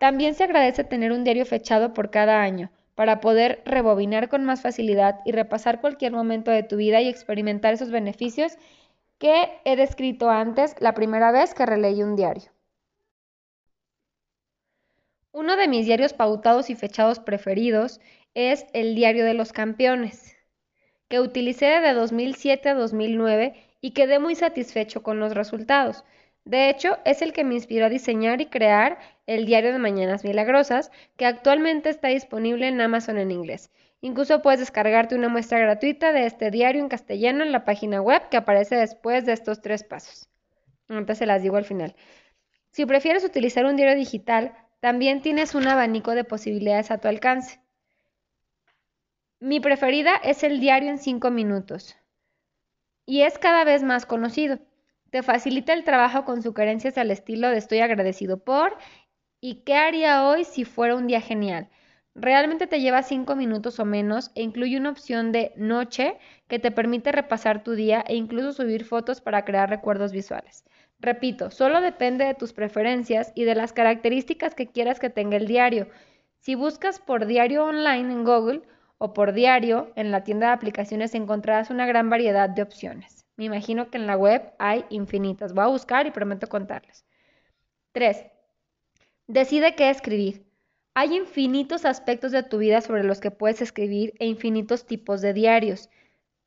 También 0.00 0.34
se 0.34 0.44
agradece 0.44 0.82
tener 0.82 1.12
un 1.12 1.24
diario 1.24 1.44
fechado 1.44 1.92
por 1.92 2.10
cada 2.10 2.40
año, 2.40 2.70
para 2.94 3.20
poder 3.20 3.60
rebobinar 3.66 4.30
con 4.30 4.46
más 4.46 4.62
facilidad 4.62 5.20
y 5.26 5.32
repasar 5.32 5.82
cualquier 5.82 6.12
momento 6.12 6.50
de 6.50 6.62
tu 6.62 6.76
vida 6.76 7.02
y 7.02 7.08
experimentar 7.10 7.74
esos 7.74 7.90
beneficios 7.90 8.56
que 9.18 9.50
he 9.66 9.76
descrito 9.76 10.30
antes 10.30 10.74
la 10.80 10.94
primera 10.94 11.32
vez 11.32 11.52
que 11.52 11.66
releí 11.66 12.02
un 12.02 12.16
diario. 12.16 12.50
Uno 15.32 15.58
de 15.58 15.68
mis 15.68 15.84
diarios 15.84 16.14
pautados 16.14 16.70
y 16.70 16.76
fechados 16.76 17.18
preferidos 17.18 18.00
es 18.32 18.64
el 18.72 18.94
Diario 18.94 19.26
de 19.26 19.34
los 19.34 19.52
Campeones, 19.52 20.34
que 21.08 21.20
utilicé 21.20 21.66
de 21.66 21.92
2007 21.92 22.70
a 22.70 22.74
2009 22.74 23.52
y 23.82 23.90
quedé 23.90 24.18
muy 24.18 24.34
satisfecho 24.34 25.02
con 25.02 25.20
los 25.20 25.34
resultados. 25.34 26.04
De 26.44 26.70
hecho, 26.70 26.98
es 27.04 27.22
el 27.22 27.32
que 27.32 27.44
me 27.44 27.54
inspiró 27.54 27.86
a 27.86 27.90
diseñar 27.90 28.40
y 28.40 28.46
crear 28.46 28.98
el 29.26 29.46
Diario 29.46 29.72
de 29.72 29.78
Mañanas 29.78 30.24
Milagrosas, 30.24 30.90
que 31.16 31.26
actualmente 31.26 31.90
está 31.90 32.08
disponible 32.08 32.66
en 32.66 32.80
Amazon 32.80 33.18
en 33.18 33.30
inglés. 33.30 33.70
Incluso 34.00 34.40
puedes 34.40 34.60
descargarte 34.60 35.14
una 35.14 35.28
muestra 35.28 35.58
gratuita 35.58 36.12
de 36.12 36.26
este 36.26 36.50
diario 36.50 36.82
en 36.82 36.88
castellano 36.88 37.44
en 37.44 37.52
la 37.52 37.64
página 37.64 38.00
web 38.00 38.28
que 38.30 38.38
aparece 38.38 38.76
después 38.76 39.26
de 39.26 39.32
estos 39.32 39.60
tres 39.60 39.84
pasos. 39.84 40.28
Antes 40.88 41.18
se 41.18 41.26
las 41.26 41.42
digo 41.42 41.56
al 41.56 41.66
final. 41.66 41.94
Si 42.70 42.86
prefieres 42.86 43.24
utilizar 43.24 43.66
un 43.66 43.76
diario 43.76 43.96
digital, 43.96 44.54
también 44.80 45.20
tienes 45.20 45.54
un 45.54 45.68
abanico 45.68 46.14
de 46.14 46.24
posibilidades 46.24 46.90
a 46.90 46.98
tu 46.98 47.08
alcance. 47.08 47.60
Mi 49.38 49.60
preferida 49.60 50.16
es 50.16 50.42
el 50.44 50.60
diario 50.60 50.90
en 50.90 50.98
5 50.98 51.30
minutos 51.30 51.96
y 53.06 53.22
es 53.22 53.38
cada 53.38 53.64
vez 53.64 53.82
más 53.82 54.06
conocido. 54.06 54.58
Te 55.10 55.24
facilita 55.24 55.72
el 55.72 55.82
trabajo 55.82 56.24
con 56.24 56.40
sugerencias 56.40 56.96
al 56.96 57.10
estilo 57.10 57.48
de 57.48 57.58
estoy 57.58 57.80
agradecido 57.80 58.38
por 58.38 58.76
y 59.40 59.62
qué 59.64 59.74
haría 59.74 60.28
hoy 60.28 60.44
si 60.44 60.64
fuera 60.64 60.94
un 60.94 61.08
día 61.08 61.20
genial. 61.20 61.68
Realmente 62.14 62.68
te 62.68 62.80
lleva 62.80 63.02
5 63.02 63.34
minutos 63.34 63.80
o 63.80 63.84
menos 63.84 64.30
e 64.36 64.42
incluye 64.42 64.76
una 64.76 64.90
opción 64.90 65.32
de 65.32 65.52
noche 65.56 66.16
que 66.46 66.60
te 66.60 66.70
permite 66.70 67.10
repasar 67.10 67.64
tu 67.64 67.72
día 67.72 68.04
e 68.06 68.14
incluso 68.14 68.52
subir 68.52 68.84
fotos 68.84 69.20
para 69.20 69.44
crear 69.44 69.68
recuerdos 69.68 70.12
visuales. 70.12 70.64
Repito, 71.00 71.50
solo 71.50 71.80
depende 71.80 72.24
de 72.24 72.34
tus 72.34 72.52
preferencias 72.52 73.32
y 73.34 73.42
de 73.44 73.56
las 73.56 73.72
características 73.72 74.54
que 74.54 74.68
quieras 74.68 75.00
que 75.00 75.10
tenga 75.10 75.36
el 75.36 75.48
diario. 75.48 75.88
Si 76.38 76.54
buscas 76.54 77.00
por 77.00 77.26
diario 77.26 77.64
online 77.64 78.12
en 78.12 78.24
Google 78.24 78.62
o 78.98 79.12
por 79.12 79.32
diario 79.32 79.90
en 79.96 80.12
la 80.12 80.22
tienda 80.22 80.48
de 80.48 80.52
aplicaciones 80.52 81.16
encontrarás 81.16 81.70
una 81.70 81.86
gran 81.86 82.10
variedad 82.10 82.48
de 82.48 82.62
opciones. 82.62 83.24
Me 83.40 83.46
imagino 83.46 83.88
que 83.90 83.96
en 83.96 84.06
la 84.06 84.18
web 84.18 84.52
hay 84.58 84.84
infinitas. 84.90 85.54
Voy 85.54 85.64
a 85.64 85.68
buscar 85.68 86.06
y 86.06 86.10
prometo 86.10 86.46
contarles. 86.46 87.06
3. 87.92 88.26
Decide 89.28 89.74
qué 89.76 89.88
escribir. 89.88 90.44
Hay 90.92 91.16
infinitos 91.16 91.86
aspectos 91.86 92.32
de 92.32 92.42
tu 92.42 92.58
vida 92.58 92.82
sobre 92.82 93.02
los 93.02 93.18
que 93.18 93.30
puedes 93.30 93.62
escribir 93.62 94.12
e 94.18 94.26
infinitos 94.26 94.84
tipos 94.84 95.22
de 95.22 95.32
diarios. 95.32 95.88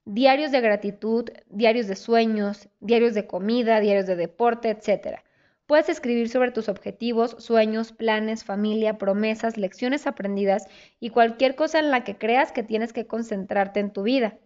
Diarios 0.06 0.51
de 0.51 0.62
gratitud, 0.62 1.32
diarios 1.49 1.88
de 1.88 1.95
sueños, 1.95 2.69
diarios 2.79 3.15
de 3.15 3.25
comida, 3.25 3.79
diarios 3.79 4.06
de 4.06 4.15
deporte, 4.15 4.69
etc. 4.69 5.21
Puedes 5.65 5.89
escribir 5.89 6.29
sobre 6.29 6.51
tus 6.51 6.69
objetivos, 6.69 7.36
sueños, 7.39 7.91
planes, 7.91 8.43
familia, 8.43 8.99
promesas, 8.99 9.58
lecciones 9.58 10.06
aprendidas 10.06 10.67
y 10.99 11.10
cualquier 11.10 11.56
cosa 11.56 11.79
en 11.79 11.89
la 11.89 12.03
que 12.03 12.19
creas 12.19 12.51
que 12.51 12.62
tienes 12.62 12.93
que 12.93 13.08
concentrarte 13.08 13.79
en 13.79 13.91
tu 13.91 14.03
vida. 14.03 14.38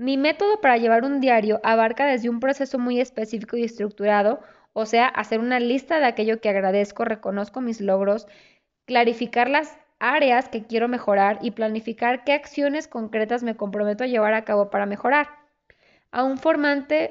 Mi 0.00 0.16
método 0.16 0.62
para 0.62 0.78
llevar 0.78 1.04
un 1.04 1.20
diario 1.20 1.60
abarca 1.62 2.06
desde 2.06 2.30
un 2.30 2.40
proceso 2.40 2.78
muy 2.78 2.98
específico 3.02 3.58
y 3.58 3.64
estructurado, 3.64 4.40
o 4.72 4.86
sea, 4.86 5.06
hacer 5.06 5.40
una 5.40 5.60
lista 5.60 6.00
de 6.00 6.06
aquello 6.06 6.40
que 6.40 6.48
agradezco, 6.48 7.04
reconozco 7.04 7.60
mis 7.60 7.82
logros, 7.82 8.26
clarificar 8.86 9.50
las 9.50 9.76
áreas 9.98 10.48
que 10.48 10.64
quiero 10.64 10.88
mejorar 10.88 11.38
y 11.42 11.50
planificar 11.50 12.24
qué 12.24 12.32
acciones 12.32 12.88
concretas 12.88 13.42
me 13.42 13.58
comprometo 13.58 14.04
a 14.04 14.06
llevar 14.06 14.32
a 14.32 14.46
cabo 14.46 14.70
para 14.70 14.86
mejorar. 14.86 15.28
A 16.12 16.24
un, 16.24 16.40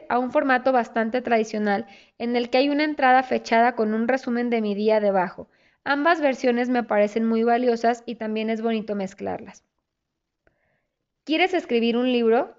a 0.09 0.17
un 0.17 0.31
formato 0.31 0.71
bastante 0.71 1.21
tradicional 1.21 1.85
en 2.17 2.35
el 2.35 2.49
que 2.49 2.57
hay 2.57 2.69
una 2.69 2.85
entrada 2.85 3.21
fechada 3.21 3.75
con 3.75 3.93
un 3.93 4.07
resumen 4.07 4.49
de 4.49 4.61
mi 4.61 4.73
día 4.73 4.99
debajo. 4.99 5.47
Ambas 5.83 6.21
versiones 6.21 6.69
me 6.69 6.81
parecen 6.81 7.27
muy 7.27 7.43
valiosas 7.43 8.01
y 8.07 8.15
también 8.15 8.49
es 8.49 8.63
bonito 8.63 8.95
mezclarlas. 8.95 9.63
¿Quieres 11.23 11.53
escribir 11.53 11.95
un 11.95 12.11
libro? 12.11 12.58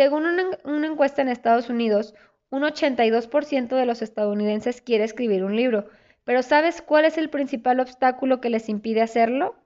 Según 0.00 0.24
una, 0.24 0.86
encuesta 0.86 1.20
en 1.20 1.28
Estados 1.28 1.68
Unidos, 1.68 2.14
un 2.48 2.62
82% 2.62 3.76
de 3.76 3.84
los 3.84 4.00
estadounidenses 4.00 4.80
quiere 4.80 5.04
escribir 5.04 5.44
un 5.44 5.54
libro, 5.54 5.90
pero 6.24 6.42
¿sabes 6.42 6.80
cuál 6.80 7.04
es 7.04 7.18
el 7.18 7.28
principal 7.28 7.80
obstáculo 7.80 8.40
que 8.40 8.48
les 8.48 8.70
impide 8.70 9.02
hacerlo? 9.02 9.56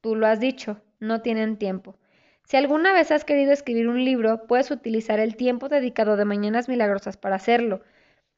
Tú 0.00 0.16
lo 0.16 0.26
has 0.26 0.40
dicho, 0.40 0.82
no 0.98 1.22
tienen 1.22 1.56
tiempo. 1.56 1.96
Si 2.42 2.56
alguna 2.56 2.92
vez 2.94 3.12
has 3.12 3.24
querido 3.24 3.52
escribir 3.52 3.86
un 3.86 4.04
libro, 4.04 4.48
puedes 4.48 4.72
utilizar 4.72 5.20
el 5.20 5.36
tiempo 5.36 5.68
dedicado 5.68 6.16
de 6.16 6.24
Mañanas 6.24 6.68
Milagrosas 6.68 7.16
para 7.16 7.36
hacerlo. 7.36 7.82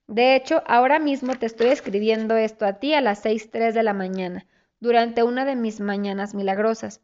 De 0.07 0.37
hecho, 0.37 0.63
ahora 0.67 0.99
mismo 0.99 1.35
te 1.35 1.47
estoy 1.47 1.69
escribiendo 1.69 2.37
esto 2.37 2.67
a 2.67 2.75
ti 2.75 2.93
a 2.93 3.01
las 3.01 3.25
6.03 3.25 3.73
de 3.73 3.83
la 3.83 3.95
mañana, 3.95 4.47
durante 4.81 5.23
una 5.23 5.47
de 5.47 5.57
mis 5.57 5.81
Mañanas 5.81 6.35
Milagrosas. 6.35 7.01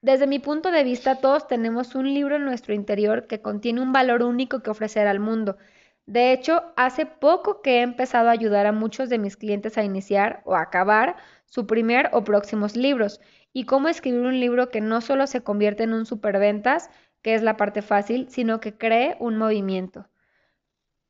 Desde 0.00 0.28
mi 0.28 0.38
punto 0.38 0.70
de 0.70 0.84
vista, 0.84 1.16
todos 1.16 1.48
tenemos 1.48 1.94
un 1.96 2.14
libro 2.14 2.36
en 2.36 2.44
nuestro 2.44 2.72
interior 2.72 3.26
que 3.26 3.42
contiene 3.42 3.80
un 3.80 3.92
valor 3.92 4.22
único 4.22 4.62
que 4.62 4.70
ofrecer 4.70 5.08
al 5.08 5.18
mundo. 5.18 5.56
De 6.06 6.32
hecho, 6.32 6.62
hace 6.76 7.04
poco 7.04 7.62
que 7.62 7.78
he 7.78 7.82
empezado 7.82 8.28
a 8.28 8.32
ayudar 8.32 8.66
a 8.66 8.72
muchos 8.72 9.08
de 9.08 9.18
mis 9.18 9.36
clientes 9.36 9.76
a 9.76 9.82
iniciar 9.82 10.40
o 10.44 10.54
acabar 10.54 11.16
su 11.46 11.66
primer 11.66 12.10
o 12.12 12.22
próximos 12.22 12.76
libros 12.76 13.20
y 13.52 13.64
cómo 13.64 13.88
escribir 13.88 14.20
un 14.20 14.38
libro 14.38 14.70
que 14.70 14.80
no 14.80 15.00
solo 15.00 15.26
se 15.26 15.42
convierte 15.42 15.82
en 15.82 15.92
un 15.92 16.06
superventas, 16.06 16.90
que 17.20 17.34
es 17.34 17.42
la 17.42 17.56
parte 17.56 17.82
fácil, 17.82 18.28
sino 18.30 18.60
que 18.60 18.78
cree 18.78 19.16
un 19.18 19.36
movimiento. 19.36 20.08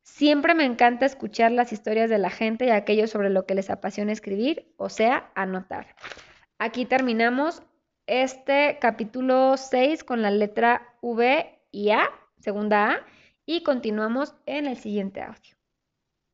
Siempre 0.01 0.55
me 0.55 0.65
encanta 0.65 1.05
escuchar 1.05 1.51
las 1.51 1.71
historias 1.71 2.09
de 2.09 2.17
la 2.17 2.31
gente 2.31 2.65
y 2.65 2.71
aquello 2.71 3.07
sobre 3.07 3.29
lo 3.29 3.45
que 3.45 3.53
les 3.53 3.69
apasiona 3.69 4.11
escribir, 4.11 4.73
o 4.77 4.89
sea, 4.89 5.29
anotar. 5.35 5.95
Aquí 6.57 6.85
terminamos 6.85 7.61
este 8.09 8.79
capítulo 8.81 9.55
6 9.55 10.03
con 10.03 10.23
la 10.23 10.31
letra 10.31 10.95
V 11.01 11.61
y 11.71 11.91
A, 11.91 12.09
segunda 12.39 12.91
A, 12.91 13.05
y 13.45 13.61
continuamos 13.61 14.33
en 14.47 14.65
el 14.65 14.77
siguiente 14.77 15.21
audio. 15.21 15.58